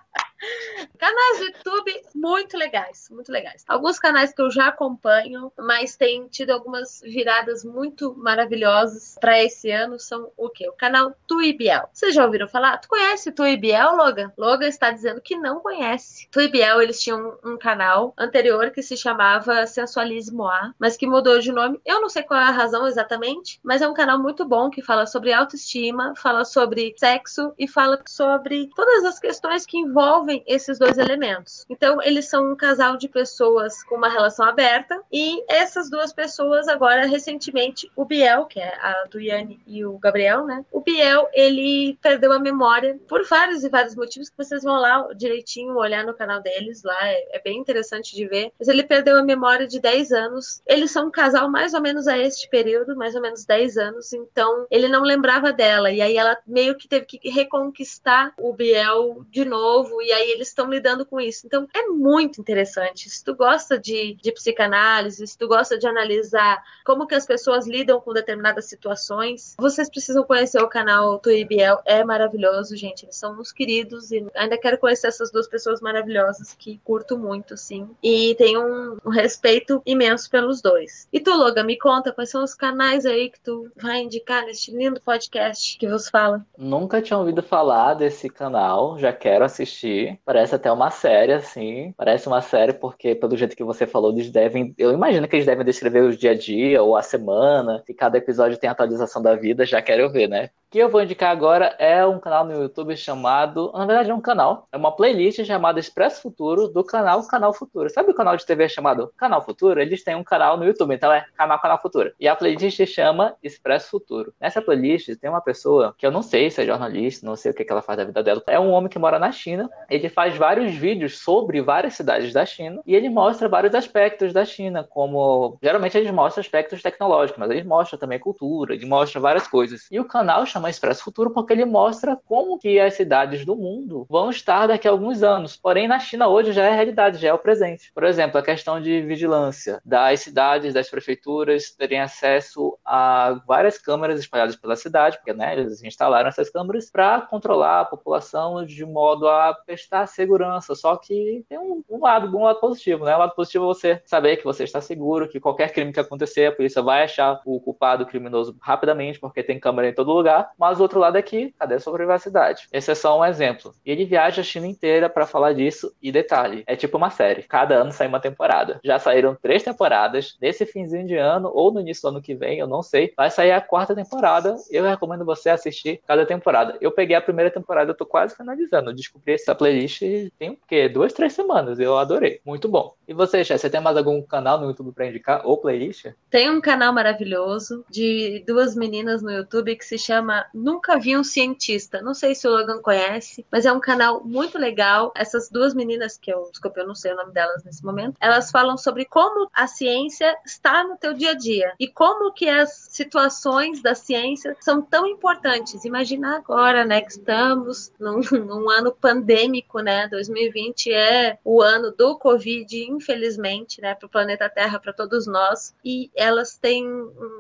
[0.99, 3.65] Canais do YouTube muito legais, muito legais.
[3.67, 9.71] Alguns canais que eu já acompanho, mas tem tido algumas viradas muito maravilhosas para esse
[9.71, 10.69] ano são o quê?
[10.69, 11.89] O canal Tuibiel.
[11.93, 12.79] Vocês já ouviram falar?
[12.79, 14.33] Tu conhece Tuibiel, Logan?
[14.37, 16.29] Logan está dizendo que não conhece.
[16.31, 21.53] Tuibiel, eles tinham um, canal anterior que se chamava Sensualismo A, mas que mudou de
[21.53, 21.81] nome.
[21.85, 24.83] Eu não sei qual é a razão exatamente, mas é um canal muito bom que
[24.83, 30.79] fala sobre autoestima, fala sobre sexo e fala sobre todas as questões que envolvem esses
[30.79, 31.65] dois elementos.
[31.69, 36.69] Então, eles são um casal de pessoas com uma relação aberta e essas duas pessoas
[36.69, 40.65] agora recentemente o Biel, que é a Duiane e o Gabriel, né?
[40.71, 45.09] O Biel, ele perdeu a memória por vários e vários motivos que vocês vão lá
[45.15, 48.53] direitinho olhar no canal deles, lá é, é bem interessante de ver.
[48.59, 50.63] Mas ele perdeu a memória de 10 anos.
[50.67, 54.13] Eles são um casal mais ou menos a este período, mais ou menos 10 anos,
[54.13, 59.25] então ele não lembrava dela e aí ela meio que teve que reconquistar o Biel
[59.31, 61.47] de novo e aí aí eles estão lidando com isso.
[61.47, 63.09] Então é muito interessante.
[63.09, 67.67] Se tu gosta de, de psicanálise, se tu gosta de analisar como que as pessoas
[67.67, 71.81] lidam com determinadas situações, vocês precisam conhecer o canal Tuibiel.
[71.85, 73.05] É maravilhoso, gente.
[73.05, 77.57] Eles são uns queridos e ainda quero conhecer essas duas pessoas maravilhosas que curto muito,
[77.57, 77.89] sim.
[78.03, 81.09] E tenho um, um respeito imenso pelos dois.
[81.13, 84.71] E tu, Logan, me conta quais são os canais aí que tu vai indicar neste
[84.71, 86.45] lindo podcast que vos fala.
[86.57, 90.10] Nunca tinha ouvido falar desse canal, já quero assistir.
[90.25, 91.93] Parece até uma série, assim.
[91.97, 94.75] Parece uma série porque, pelo jeito que você falou, eles devem.
[94.79, 97.83] Eu imagino que eles devem descrever o dia a dia ou a semana.
[97.89, 100.51] E cada episódio tem atualização da vida, já quero ver, né?
[100.71, 103.73] Que eu vou indicar agora é um canal no YouTube chamado.
[103.75, 104.69] Na verdade, é um canal.
[104.71, 107.91] É uma playlist chamada Expresso Futuro do canal Canal Futuro.
[107.91, 109.81] Sabe o canal de TV chamado Canal Futuro?
[109.81, 112.13] Eles têm um canal no YouTube, então é canal Canal Futuro.
[112.21, 114.33] E a playlist se chama Expresso Futuro.
[114.41, 117.55] Nessa playlist tem uma pessoa que eu não sei se é jornalista, não sei o
[117.55, 118.41] que, ela faz da vida dela.
[118.47, 119.69] É um homem que mora na China.
[119.89, 124.45] Ele faz vários vídeos sobre várias cidades da China e ele mostra vários aspectos da
[124.45, 129.49] China, como geralmente eles mostram aspectos tecnológicos, mas eles mostram também cultura, ele mostra várias
[129.49, 129.89] coisas.
[129.91, 133.57] E o canal chama chama Expresso Futuro porque ele mostra como que as cidades do
[133.57, 135.57] mundo vão estar daqui a alguns anos.
[135.57, 137.91] Porém, na China hoje já é realidade, já é o presente.
[137.95, 144.21] Por exemplo, a questão de vigilância das cidades, das prefeituras terem acesso a várias câmeras
[144.21, 149.27] espalhadas pela cidade, porque né, eles instalaram essas câmeras para controlar a população de modo
[149.29, 150.75] a prestar segurança.
[150.75, 153.17] Só que tem um, um lado bom, um lado positivo, né?
[153.17, 156.47] O lado positivo é você saber que você está seguro, que qualquer crime que acontecer,
[156.47, 160.79] a polícia vai achar o culpado criminoso rapidamente, porque tem câmera em todo lugar mas
[160.79, 162.67] o outro lado aqui, é cadê a sua privacidade?
[162.73, 163.73] Esse é só um exemplo.
[163.85, 167.43] E ele viaja a China inteira para falar disso, e detalhe, é tipo uma série.
[167.43, 168.81] Cada ano sai uma temporada.
[168.85, 172.59] Já saíram três temporadas, nesse finzinho de ano, ou no início do ano que vem,
[172.59, 173.13] eu não sei.
[173.17, 174.57] Vai sair a quarta temporada.
[174.71, 176.77] Eu recomendo você assistir cada temporada.
[176.81, 178.91] Eu peguei a primeira temporada, eu tô quase finalizando.
[178.91, 180.01] Eu descobri essa playlist
[180.39, 180.89] tem o quê?
[180.89, 181.79] Duas, três semanas.
[181.79, 182.41] Eu adorei.
[182.45, 182.95] Muito bom.
[183.07, 185.43] E você, Chá, você tem mais algum canal no YouTube para indicar?
[185.45, 186.07] Ou playlist?
[186.31, 191.25] Tem um canal maravilhoso de duas meninas no YouTube que se chama Nunca Vi um
[191.25, 192.01] Cientista.
[192.03, 195.13] Não sei se o Logan conhece, mas é um canal muito legal.
[195.17, 198.51] Essas duas meninas, que eu, desculpa, eu não sei o nome delas nesse momento, elas
[198.51, 202.71] falam sobre como a ciência está no teu dia a dia e como que as
[202.91, 205.85] situações da ciência são tão importantes.
[205.85, 210.09] Imagina agora, né, que estamos num, num ano pandêmico, né?
[210.09, 215.75] 2020 é o ano do Covid, infelizmente, né, para o planeta Terra, para todos nós.
[215.85, 216.87] E elas têm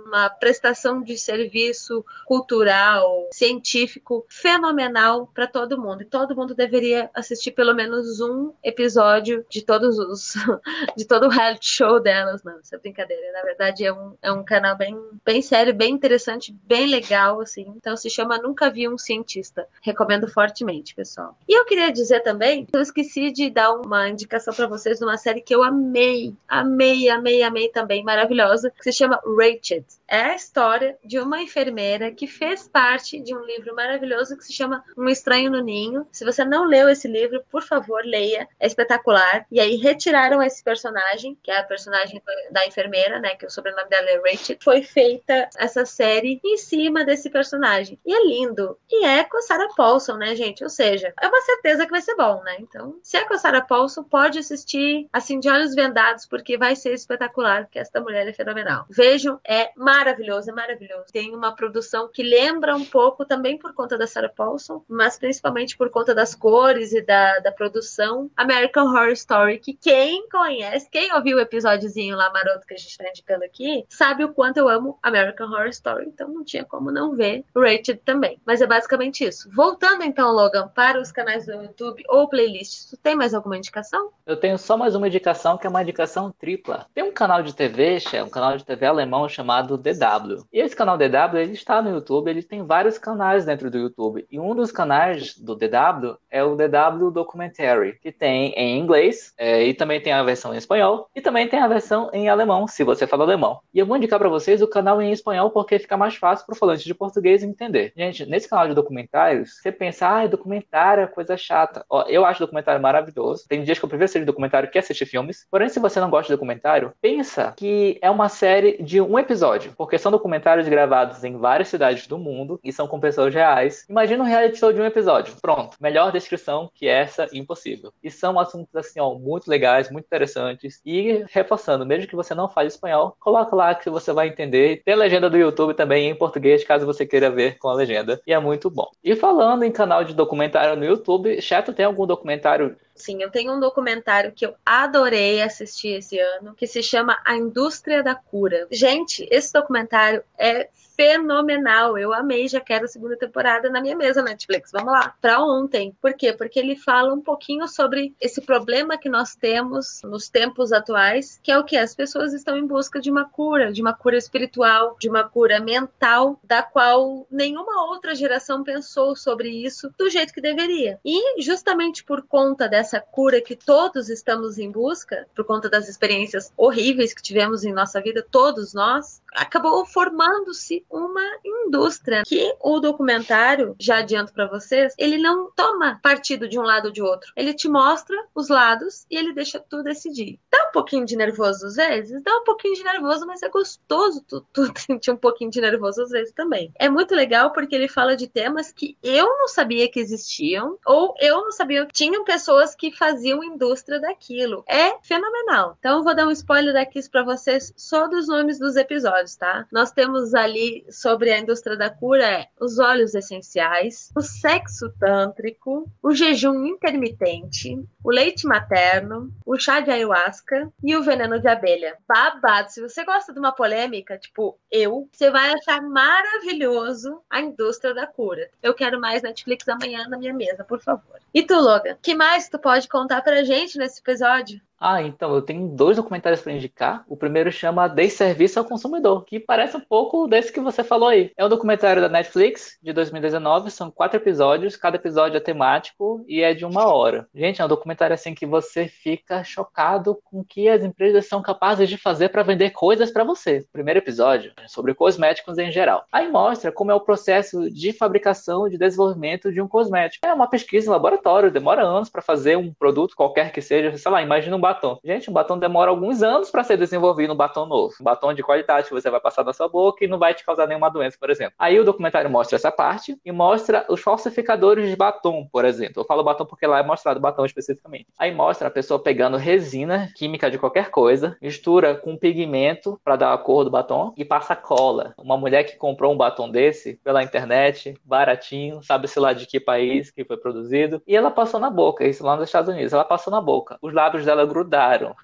[0.07, 6.03] uma prestação de serviço cultural social, científico, fenomenal para todo mundo.
[6.03, 10.35] E todo mundo deveria assistir pelo menos um episódio de todos os
[10.97, 12.43] de todo o reality show delas.
[12.43, 13.33] Não, isso é brincadeira.
[13.33, 17.73] Na verdade, é um, é um canal bem, bem sério, bem interessante, bem legal, assim.
[17.77, 19.67] Então se chama Nunca Vi um Cientista.
[19.83, 21.37] Recomendo fortemente, pessoal.
[21.49, 25.17] E eu queria dizer também, eu esqueci de dar uma indicação para vocês de uma
[25.17, 29.85] série que eu amei, amei, amei, amei também, maravilhosa, que se chama Rated.
[30.09, 32.80] É a história de uma enfermeira que fez parte
[33.23, 36.07] de um livro maravilhoso que se chama Um Estranho no Ninho.
[36.11, 38.49] Se você não leu esse livro, por favor, leia.
[38.59, 39.47] É espetacular.
[39.51, 43.37] E aí retiraram esse personagem, que é a personagem da enfermeira, né?
[43.37, 44.57] Que o sobrenome dela é Rachel.
[44.63, 47.99] Foi feita essa série em cima desse personagem.
[48.05, 48.79] E é lindo.
[48.91, 50.65] E é com a Sarah Paulson, né, gente?
[50.65, 52.57] Ou seja, é uma certeza que vai ser bom, né?
[52.61, 56.75] Então, se é com a Sarah Paulson, pode assistir assim de olhos vendados, porque vai
[56.75, 58.87] ser espetacular, porque esta mulher é fenomenal.
[58.89, 61.13] Vejam, é maravilhoso, é maravilhoso.
[61.13, 65.77] Tem uma produção que lembra um pouco também por conta da Sarah Paulson, mas principalmente
[65.77, 71.13] por conta das cores e da, da produção American Horror Story, que quem conhece, quem
[71.15, 74.69] ouviu o episódiozinho lá maroto que a gente está indicando aqui, sabe o quanto eu
[74.69, 78.41] amo American Horror Story, então não tinha como não ver Rated também.
[78.45, 79.49] Mas é basicamente isso.
[79.53, 84.11] Voltando então, Logan, para os canais do YouTube ou playlists, tu tem mais alguma indicação?
[84.27, 86.87] Eu tenho só mais uma indicação que é uma indicação tripla.
[86.95, 90.45] Tem um canal de TV, um canal de TV alemão chamado DW.
[90.53, 94.27] E esse canal DW, ele está no YouTube, ele tem vários canais dentro do YouTube.
[94.31, 99.63] E um dos canais do DW é o DW Documentary, que tem em inglês é,
[99.63, 102.83] e também tem a versão em espanhol e também tem a versão em alemão, se
[102.83, 103.61] você fala alemão.
[103.73, 106.57] E eu vou indicar para vocês o canal em espanhol porque fica mais fácil para
[106.57, 107.93] falante de português entender.
[107.97, 111.85] Gente, nesse canal de documentários, você pensa, ah, documentário é coisa chata.
[111.89, 113.45] Ó, eu acho documentário maravilhoso.
[113.49, 115.47] Tem dias que eu prefiro assistir documentário que assistir filmes.
[115.49, 119.73] Porém, se você não gosta de documentário, pensa que é uma série de um episódio,
[119.77, 123.85] porque são documentários gravados em várias cidades do mundo e são com pessoas reais.
[123.89, 125.35] Imagina um reality show de um episódio.
[125.41, 125.77] Pronto.
[125.81, 127.93] Melhor descrição que essa, impossível.
[128.03, 130.81] E são assuntos assim, ó, muito legais, muito interessantes.
[130.85, 134.83] E reforçando, mesmo que você não fale espanhol, coloca lá que você vai entender.
[134.85, 138.21] Tem legenda do YouTube também em português, caso você queira ver com a legenda.
[138.27, 138.89] E é muito bom.
[139.03, 143.55] E falando em canal de documentário no YouTube, Chato tem algum documentário Sim, eu tenho
[143.55, 148.69] um documentário que eu adorei assistir esse ano, que se chama A Indústria da Cura.
[148.71, 150.69] Gente, esse documentário é
[151.01, 151.97] fenomenal.
[151.97, 154.71] Eu amei, já quero a segunda temporada na minha mesa Netflix.
[154.71, 155.15] Vamos lá.
[155.19, 155.97] Para ontem.
[155.99, 156.31] Por quê?
[156.31, 161.51] Porque ele fala um pouquinho sobre esse problema que nós temos nos tempos atuais, que
[161.51, 164.95] é o que as pessoas estão em busca de uma cura, de uma cura espiritual,
[165.01, 170.41] de uma cura mental, da qual nenhuma outra geração pensou sobre isso do jeito que
[170.43, 171.01] deveria.
[171.03, 176.51] E justamente por conta dessa cura que todos estamos em busca, por conta das experiências
[176.57, 183.77] horríveis que tivemos em nossa vida, todos nós, acabou formando-se uma indústria que o documentário,
[183.79, 187.33] já adianto para vocês, ele não toma partido de um lado ou de outro.
[187.37, 190.39] Ele te mostra os lados e ele deixa tu decidir.
[190.51, 192.23] Dá um pouquinho de nervoso às vezes?
[192.23, 196.03] Dá um pouquinho de nervoso, mas é gostoso tu, tu sentir um pouquinho de nervoso
[196.03, 196.73] às vezes também.
[196.79, 201.15] É muito legal porque ele fala de temas que eu não sabia que existiam ou
[201.21, 201.87] eu não sabia.
[201.93, 204.65] Tinham pessoas que faziam indústria daquilo.
[204.67, 205.77] É fenomenal.
[205.79, 209.67] Então eu vou dar um spoiler aqui para vocês só dos nomes dos episódios, tá?
[209.71, 215.91] Nós temos ali sobre a indústria da cura é os óleos essenciais, o sexo tântrico,
[216.03, 221.99] o jejum intermitente, o leite materno, o chá de ayahuasca e o veneno de abelha.
[222.09, 222.71] Babado!
[222.71, 228.07] Se você gosta de uma polêmica, tipo eu, você vai achar maravilhoso a indústria da
[228.07, 228.49] cura.
[228.63, 231.21] Eu quero mais Netflix amanhã na minha mesa, por favor.
[231.35, 234.61] E tu, Logan, que mais tu pode contar pra gente nesse episódio?
[234.83, 237.05] Ah, então, eu tenho dois documentários para indicar.
[237.07, 241.31] O primeiro chama Desserviço ao Consumidor, que parece um pouco desse que você falou aí.
[241.37, 246.41] É um documentário da Netflix, de 2019, são quatro episódios, cada episódio é temático e
[246.41, 247.29] é de uma hora.
[247.35, 251.43] Gente, é um documentário assim que você fica chocado com o que as empresas são
[251.43, 253.67] capazes de fazer para vender coisas para você.
[253.71, 256.07] Primeiro episódio é sobre cosméticos em geral.
[256.11, 260.27] Aí mostra como é o processo de fabricação e de desenvolvimento de um cosmético.
[260.27, 264.11] É uma pesquisa em laboratório, demora anos para fazer um produto qualquer que seja, sei
[264.11, 264.99] lá, imagina um batom.
[265.05, 267.95] Gente, um batom demora alguns anos para ser desenvolvido um batom novo.
[268.01, 270.45] Um batom de qualidade que você vai passar na sua boca e não vai te
[270.45, 271.55] causar nenhuma doença, por exemplo.
[271.59, 276.01] Aí o documentário mostra essa parte e mostra os falsificadores de batom, por exemplo.
[276.01, 278.07] Eu falo batom porque lá é mostrado batom especificamente.
[278.19, 283.33] Aí mostra a pessoa pegando resina química de qualquer coisa, mistura com pigmento para dar
[283.33, 285.15] a cor do batom e passa cola.
[285.19, 290.11] Uma mulher que comprou um batom desse pela internet, baratinho, sabe-se lá de que país
[290.11, 292.93] que foi produzido, e ela passou na boca, isso lá nos Estados Unidos.
[292.93, 293.79] Ela passou na boca.
[293.83, 294.60] Os lábios dela grudaram.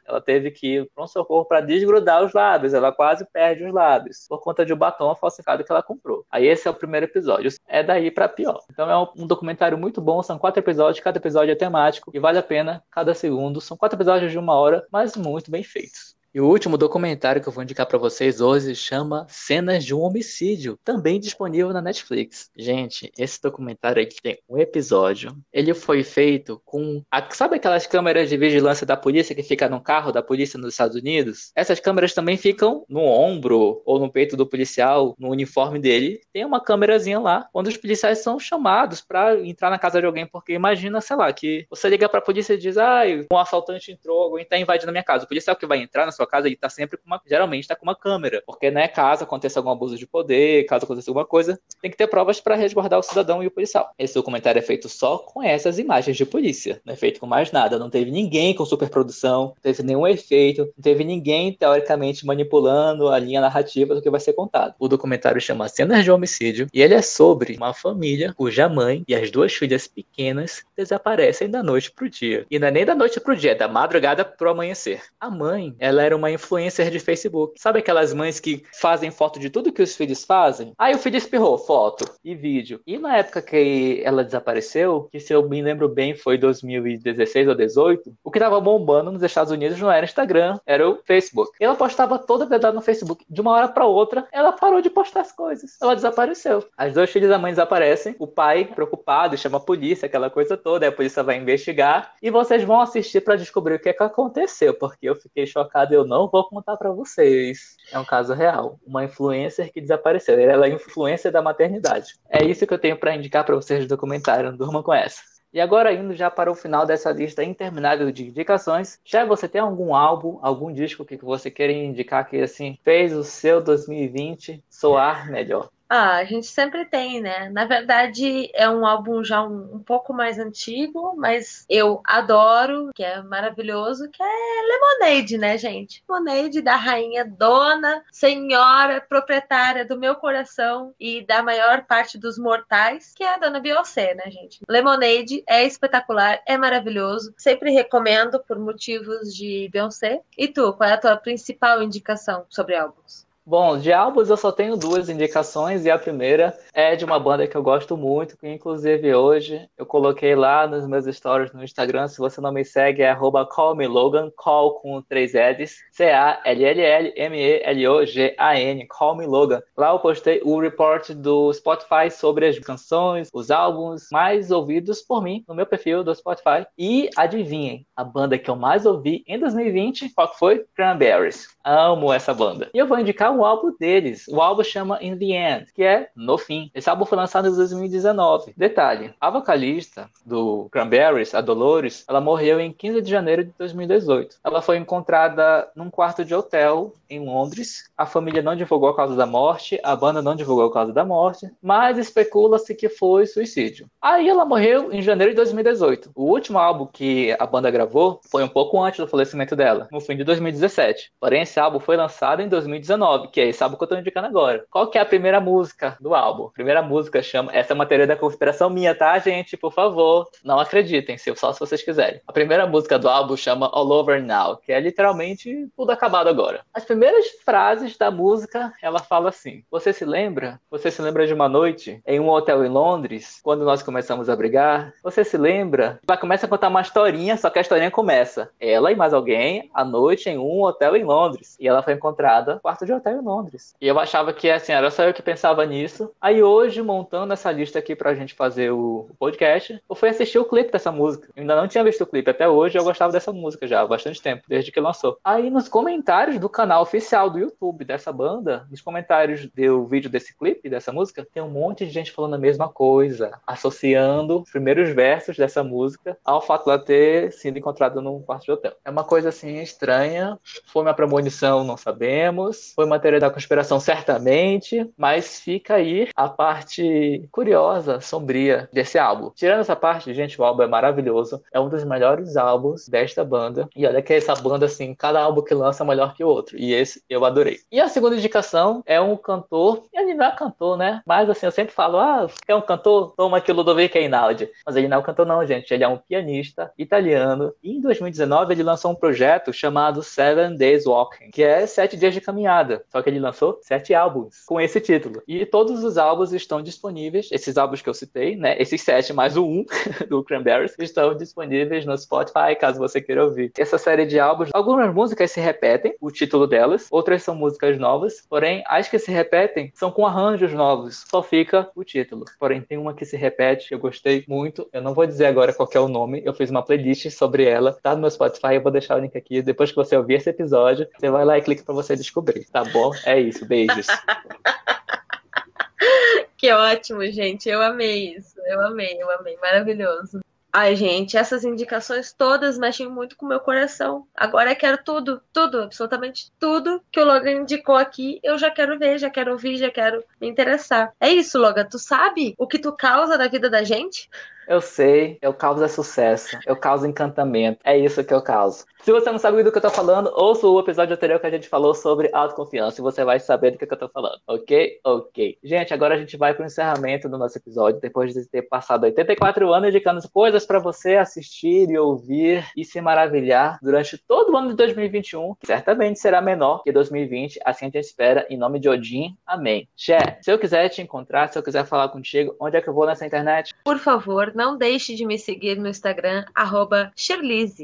[0.04, 2.74] Ela teve que ir para um socorro para desgrudar os lábios.
[2.74, 6.24] Ela quase perde os lábios por conta de um batom falsificado que ela comprou.
[6.30, 7.50] Aí esse é o primeiro episódio.
[7.66, 8.60] É daí para pior.
[8.70, 10.22] Então é um, documentário muito bom.
[10.22, 11.02] São quatro episódios.
[11.02, 13.60] Cada episódio é temático e vale a pena cada segundo.
[13.60, 16.15] São quatro episódios de uma hora, mas muito bem feitos.
[16.36, 20.02] E o último documentário que eu vou indicar para vocês hoje chama Cenas de um
[20.02, 22.50] Homicídio, também disponível na Netflix.
[22.54, 25.34] Gente, esse documentário aqui tem um episódio.
[25.50, 27.02] Ele foi feito com.
[27.10, 27.26] A...
[27.30, 30.94] Sabe aquelas câmeras de vigilância da polícia que fica no carro da polícia nos Estados
[30.94, 31.52] Unidos?
[31.56, 36.20] Essas câmeras também ficam no ombro ou no peito do policial, no uniforme dele.
[36.34, 40.26] Tem uma câmerazinha lá, onde os policiais são chamados para entrar na casa de alguém,
[40.26, 44.24] porque imagina, sei lá, que você liga pra polícia e diz: ah, um assaltante entrou,
[44.24, 45.24] alguém tá invadindo a minha casa.
[45.24, 47.20] O policial que vai entrar na sua casa, ele tá sempre com uma.
[47.26, 48.42] Geralmente tá com uma câmera.
[48.46, 52.06] Porque, né, caso aconteça algum abuso de poder, caso aconteça alguma coisa, tem que ter
[52.06, 53.90] provas para resguardar o cidadão e o policial.
[53.98, 56.80] Esse documentário é feito só com essas imagens de polícia.
[56.84, 57.78] Não é feito com mais nada.
[57.78, 63.18] Não teve ninguém com superprodução, não teve nenhum efeito, não teve ninguém, teoricamente, manipulando a
[63.18, 64.74] linha narrativa do que vai ser contado.
[64.78, 69.14] O documentário chama Cenas de Homicídio e ele é sobre uma família cuja mãe e
[69.14, 72.46] as duas filhas pequenas desaparecem da noite pro dia.
[72.50, 75.02] E não é nem da noite pro dia, é da madrugada pro amanhecer.
[75.20, 77.60] A mãe, ela era uma influencer de Facebook.
[77.60, 80.72] Sabe aquelas mães que fazem foto de tudo que os filhos fazem?
[80.78, 82.80] Aí o filho espirrou, foto e vídeo.
[82.86, 87.54] E na época que ela desapareceu, que se eu me lembro bem foi 2016 ou
[87.54, 91.52] 2018, o que tava bombando nos Estados Unidos não era Instagram, era o Facebook.
[91.60, 93.24] Ela postava toda verdade no Facebook.
[93.28, 95.76] De uma hora para outra, ela parou de postar as coisas.
[95.80, 96.64] Ela desapareceu.
[96.76, 98.14] As duas filhas da mãe desaparecem.
[98.18, 100.86] O pai, preocupado, chama a polícia, aquela coisa toda.
[100.86, 102.14] Aí a polícia vai investigar.
[102.22, 105.94] E vocês vão assistir para descobrir o que, é que aconteceu, porque eu fiquei chocado
[105.96, 107.76] eu não vou contar para vocês.
[107.92, 108.78] É um caso real.
[108.86, 110.38] Uma influencer que desapareceu.
[110.38, 112.14] Ela é influencer da maternidade.
[112.28, 114.50] É isso que eu tenho para indicar para vocês do documentário.
[114.50, 115.20] Não durma com essa.
[115.52, 119.60] E agora, indo já para o final dessa lista interminável de indicações, já você tem
[119.60, 125.30] algum álbum, algum disco que você queira indicar que assim fez o seu 2020 soar
[125.30, 125.70] melhor?
[125.88, 127.48] Ah, a gente sempre tem, né?
[127.50, 133.04] Na verdade, é um álbum já um, um, pouco mais antigo, mas eu adoro, que
[133.04, 136.02] é maravilhoso, que é Lemonade, né, gente?
[136.08, 143.12] Lemonade da rainha dona, senhora, proprietária do meu coração e da maior parte dos mortais,
[143.14, 144.60] que é a dona Beyoncé, né, gente?
[144.68, 147.32] Lemonade é espetacular, é maravilhoso.
[147.36, 150.20] Sempre recomendo por motivos de Beyoncé.
[150.36, 153.26] E tu, qual é a tua principal indicação sobre álbuns?
[153.48, 157.46] Bom, de álbuns eu só tenho duas indicações e a primeira é de uma banda
[157.46, 162.08] que eu gosto muito, que inclusive hoje eu coloquei lá nos meus stories no Instagram,
[162.08, 163.16] se você não me segue é
[163.48, 169.62] callmelogan, call com três L's, C-A-L-L-L-M-E-L-O-G-A-N, Call Me Logan.
[169.76, 175.22] Lá eu postei o report do Spotify sobre as canções, os álbuns mais ouvidos por
[175.22, 176.66] mim no meu perfil do Spotify.
[176.76, 180.66] E adivinhem, a banda que eu mais ouvi em 2020, qual foi?
[180.74, 181.54] Cranberries.
[181.64, 182.68] Amo essa banda.
[182.74, 184.26] E eu vou indicar um álbum deles.
[184.28, 186.70] O álbum chama In The End, que é No Fim.
[186.74, 188.54] Esse álbum foi lançado em 2019.
[188.56, 194.36] Detalhe, a vocalista do Cranberries, a Dolores, ela morreu em 15 de janeiro de 2018.
[194.42, 197.90] Ela foi encontrada num quarto de hotel em Londres.
[197.96, 201.04] A família não divulgou a causa da morte, a banda não divulgou a causa da
[201.04, 203.88] morte, mas especula-se que foi suicídio.
[204.00, 206.10] Aí ela morreu em janeiro de 2018.
[206.14, 210.00] O último álbum que a banda gravou foi um pouco antes do falecimento dela, no
[210.00, 211.12] fim de 2017.
[211.20, 214.26] Porém, esse álbum foi lançado em 2019 que é esse álbum que eu tô indicando
[214.26, 214.64] agora.
[214.70, 216.46] Qual que é a primeira música do álbum?
[216.46, 217.54] A primeira música chama.
[217.54, 219.56] Essa é uma teoria da conspiração minha, tá, gente?
[219.56, 222.20] Por favor, não acreditem, só se vocês quiserem.
[222.26, 226.60] A primeira música do álbum chama All Over Now, que é literalmente tudo acabado agora.
[226.72, 230.58] As primeiras frases da música, ela fala assim: Você se lembra?
[230.70, 234.34] Você se lembra de uma noite em um hotel em Londres, quando nós começamos a
[234.34, 234.94] brigar?
[235.02, 236.00] Você se lembra?
[236.08, 238.50] Ela começa a contar uma historinha, só que a historinha começa.
[238.58, 241.54] Ela e mais alguém, à noite em um hotel em Londres.
[241.60, 243.74] E ela foi encontrada no quarto de hotel em Londres.
[243.78, 246.10] E eu achava que assim, era só eu que pensava nisso.
[246.18, 250.46] Aí hoje, montando essa lista aqui pra gente fazer o podcast, eu fui assistir o
[250.46, 251.28] clipe dessa música.
[251.36, 253.86] Eu ainda não tinha visto o clipe até hoje, eu gostava dessa música já há
[253.86, 255.18] bastante tempo, desde que lançou.
[255.22, 260.36] Aí nos comentários do canal oficial do YouTube dessa banda, nos comentários do vídeo desse
[260.36, 264.90] clipe, dessa música, tem um monte de gente falando a mesma coisa, associando os primeiros
[264.90, 268.72] versos dessa música ao fato dela ter sido encontrada num quarto de hotel.
[268.84, 273.80] É uma coisa assim estranha, foi uma premonição, não sabemos, foi uma teoria da conspiração,
[273.80, 279.30] certamente, mas fica aí a parte curiosa, sombria desse álbum.
[279.34, 283.68] Tirando essa parte, gente, o álbum é maravilhoso, é um dos melhores álbuns desta banda.
[283.74, 286.56] E olha que essa banda, assim, cada álbum que lança é melhor que o outro.
[286.56, 287.58] E esse eu adorei.
[287.70, 291.02] E a segunda indicação é um cantor, ele não é cantor, né?
[291.06, 293.14] Mas assim, eu sempre falo, ah, quer um cantor?
[293.16, 294.48] Toma aqui Ludovico Einaudi.
[294.64, 295.72] Mas ele não é um cantor não, gente.
[295.72, 297.52] Ele é um pianista italiano.
[297.62, 302.14] E em 2019 ele lançou um projeto chamado Seven Days Walking, que é sete dias
[302.14, 302.84] de caminhada.
[302.90, 305.22] Só que ele lançou sete álbuns com esse título.
[305.26, 308.56] E todos os álbuns estão disponíveis, esses álbuns que eu citei, né?
[308.60, 309.64] Esses sete mais o um
[310.08, 313.52] do Cranberries, estão disponíveis no Spotify, caso você queira ouvir.
[313.58, 318.26] Essa série de álbuns, algumas músicas se repetem, o título delas, outras são músicas novas,
[318.28, 322.24] porém, as que se repetem são com arranjos novos, só fica o título.
[322.38, 325.68] Porém, tem uma que se repete, eu gostei muito, eu não vou dizer agora qual
[325.72, 328.72] é o nome, eu fiz uma playlist sobre ela, tá no meu Spotify, eu vou
[328.72, 331.62] deixar o link aqui, depois que você ouvir esse episódio, você vai lá e clica
[331.62, 332.90] para você descobrir, tá bom?
[333.04, 333.86] É isso, beijos.
[336.36, 337.48] que ótimo, gente.
[337.48, 338.34] Eu amei isso.
[338.46, 339.36] Eu amei, eu amei.
[339.38, 340.20] Maravilhoso.
[340.58, 344.08] Ai, gente, essas indicações todas mexem muito com o meu coração.
[344.16, 348.78] Agora eu quero tudo, tudo, absolutamente tudo que o Logan indicou aqui, eu já quero
[348.78, 350.94] ver, já quero ouvir, já quero me interessar.
[350.98, 351.66] É isso, Logan.
[351.66, 354.08] Tu sabe o que tu causa na vida da gente?
[354.48, 357.58] Eu sei, eu causo é sucesso, eu causo encantamento.
[357.64, 358.64] É isso que eu causo.
[358.82, 361.30] Se você não sabe do que eu tô falando, ouça o episódio anterior que a
[361.30, 364.78] gente falou sobre autoconfiança e você vai saber do que, eu tô falando, ok?
[364.84, 365.38] Ok.
[365.42, 369.52] Gente, agora a gente vai pro encerramento do nosso episódio, depois de ter passado 84
[369.52, 374.50] anos indicando coisas para você assistir e ouvir e se maravilhar durante todo o ano
[374.50, 378.68] de 2021, que certamente será menor que 2020, assim a gente espera, em nome de
[378.68, 379.16] Odin.
[379.26, 379.68] Amém.
[379.76, 382.74] Xé, se eu quiser te encontrar, se eu quiser falar contigo, onde é que eu
[382.74, 383.52] vou nessa internet?
[383.64, 387.54] Por favor, não deixe de me seguir no Instagram, arroba C-H-E-R-L-I-I-S-E.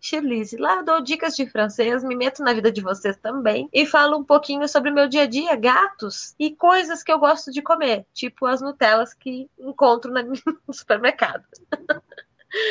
[0.00, 3.86] Shirlise, lá eu dou dicas de francês, me meto na vida de vocês também e
[3.86, 7.50] falo um pouquinho sobre o meu dia a dia, gatos e coisas que eu gosto
[7.52, 10.12] de comer, tipo as Nutelas que encontro
[10.66, 11.44] no supermercado.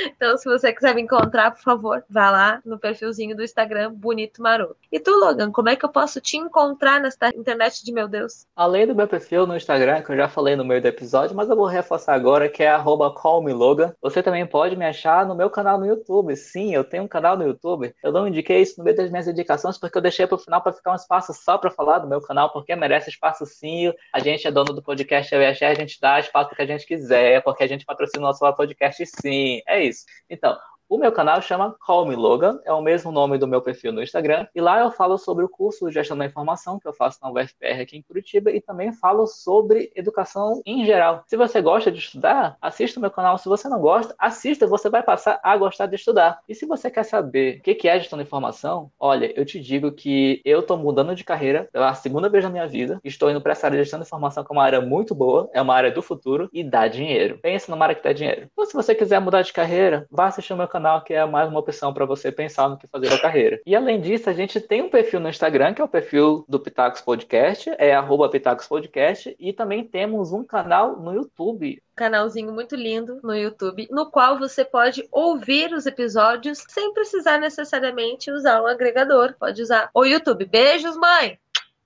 [0.06, 4.42] Então, se você quiser me encontrar, por favor, vá lá no perfilzinho do Instagram Bonito
[4.42, 4.78] Maroto.
[4.92, 8.46] E tu, Logan, como é que eu posso te encontrar nesta internet de meu Deus?
[8.56, 11.50] Além do meu perfil no Instagram, que eu já falei no meio do episódio, mas
[11.50, 12.76] eu vou reforçar agora, que é
[13.16, 13.94] callmelogan.
[14.02, 16.36] Você também pode me achar no meu canal no YouTube.
[16.36, 17.94] Sim, eu tenho um canal no YouTube.
[18.04, 20.62] Eu não indiquei isso no meio das minhas indicações, porque eu deixei para o final
[20.62, 23.92] para ficar um espaço só para falar do meu canal, porque merece espaço sim.
[24.14, 27.64] A gente é dono do podcast a gente dá espaço que a gente quiser, porque
[27.64, 29.62] a gente patrocina o nosso podcast sim.
[29.68, 30.06] É isso.
[30.30, 30.58] Então,
[30.88, 34.04] o meu canal chama Call Me Logan, é o mesmo nome do meu perfil no
[34.04, 37.20] Instagram, e lá eu falo sobre o curso de Gestão da Informação que eu faço
[37.22, 41.24] na UFPR aqui em Curitiba e também falo sobre educação em geral.
[41.28, 43.38] Se você gosta de estudar, assista o meu canal.
[43.38, 46.40] Se você não gosta, assista, você vai passar a gostar de estudar.
[46.48, 49.92] E se você quer saber o que é gestão da informação, olha, eu te digo
[49.92, 53.54] que eu estou mudando de carreira pela segunda vez na minha vida, estou indo para
[53.54, 55.92] essa área de gestão da informação, que é uma área muito boa, é uma área
[55.92, 57.40] do futuro e dá dinheiro.
[57.42, 58.48] Pensa numa área que dá dinheiro.
[58.52, 61.50] Então, se você quiser mudar de carreira, vá assistir o meu canal, que é mais
[61.50, 63.60] uma opção para você pensar no que fazer na carreira.
[63.66, 66.60] E além disso, a gente tem um perfil no Instagram, que é o perfil do
[66.60, 72.76] Pitacos Podcast, é arroba Pitacos Podcast, e também temos um canal no YouTube canalzinho muito
[72.76, 78.68] lindo no YouTube, no qual você pode ouvir os episódios sem precisar necessariamente usar um
[78.68, 79.34] agregador.
[79.40, 80.46] Pode usar o YouTube.
[80.46, 81.40] Beijos, mãe!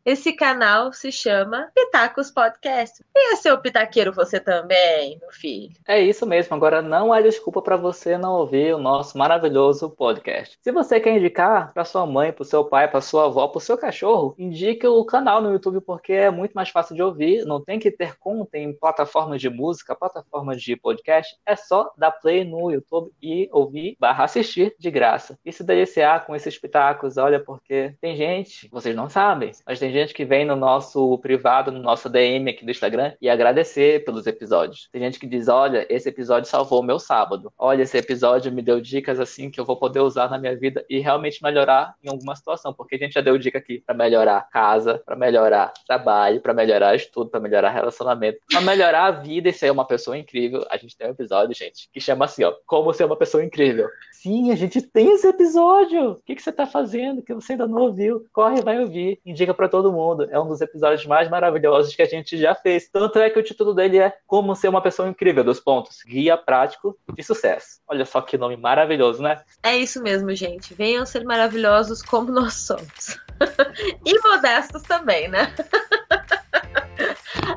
[0.05, 3.03] Esse canal se chama Pitacos Podcast.
[3.13, 5.73] E é seu pitaqueiro você também, meu filho.
[5.85, 6.55] É isso mesmo.
[6.55, 10.57] Agora não há desculpa para você não ouvir o nosso maravilhoso podcast.
[10.61, 13.77] Se você quer indicar para sua mãe, para seu pai, para sua avó, para seu
[13.77, 17.45] cachorro, indique o canal no YouTube porque é muito mais fácil de ouvir.
[17.45, 21.35] Não tem que ter conta em plataformas de música, plataformas de podcast.
[21.45, 25.37] É só dar play no YouTube e ouvir barra assistir de graça.
[25.43, 29.88] E se deliciar com esses pitacos, olha, porque tem gente, vocês não sabem, mas tem
[29.91, 34.03] gente gente que vem no nosso privado, no nosso DM aqui do Instagram e agradecer
[34.03, 34.89] pelos episódios.
[34.91, 37.51] Tem gente que diz: olha, esse episódio salvou o meu sábado.
[37.57, 40.85] Olha, esse episódio me deu dicas assim que eu vou poder usar na minha vida
[40.89, 42.73] e realmente melhorar em alguma situação.
[42.73, 46.95] Porque a gente já deu dica aqui para melhorar casa, para melhorar trabalho, para melhorar
[46.95, 50.65] estudo, para melhorar relacionamento, para melhorar a vida e ser uma pessoa incrível.
[50.69, 53.87] A gente tem um episódio, gente, que chama assim, ó, como ser uma pessoa incrível.
[54.11, 56.11] Sim, a gente tem esse episódio.
[56.11, 58.25] O que, que você tá fazendo que você ainda não ouviu?
[58.33, 59.19] Corre, vai ouvir.
[59.25, 60.27] Indica para todo mundo.
[60.29, 62.89] É um dos episódios mais maravilhosos que a gente já fez.
[62.89, 65.99] Tanto é que o título dele é Como Ser uma Pessoa Incrível, dos pontos.
[66.05, 67.79] Guia prático de sucesso.
[67.87, 69.41] Olha só que nome maravilhoso, né?
[69.63, 70.73] É isso mesmo, gente.
[70.73, 73.17] Venham ser maravilhosos como nós somos.
[74.05, 75.53] e modestos também, né?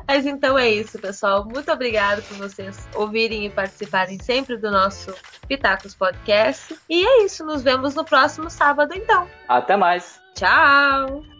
[0.07, 1.45] Mas então é isso, pessoal.
[1.45, 5.13] Muito obrigada por vocês ouvirem e participarem sempre do nosso
[5.47, 6.75] Pitacos Podcast.
[6.89, 9.27] E é isso, nos vemos no próximo sábado, então.
[9.47, 10.21] Até mais.
[10.35, 11.32] Tchau!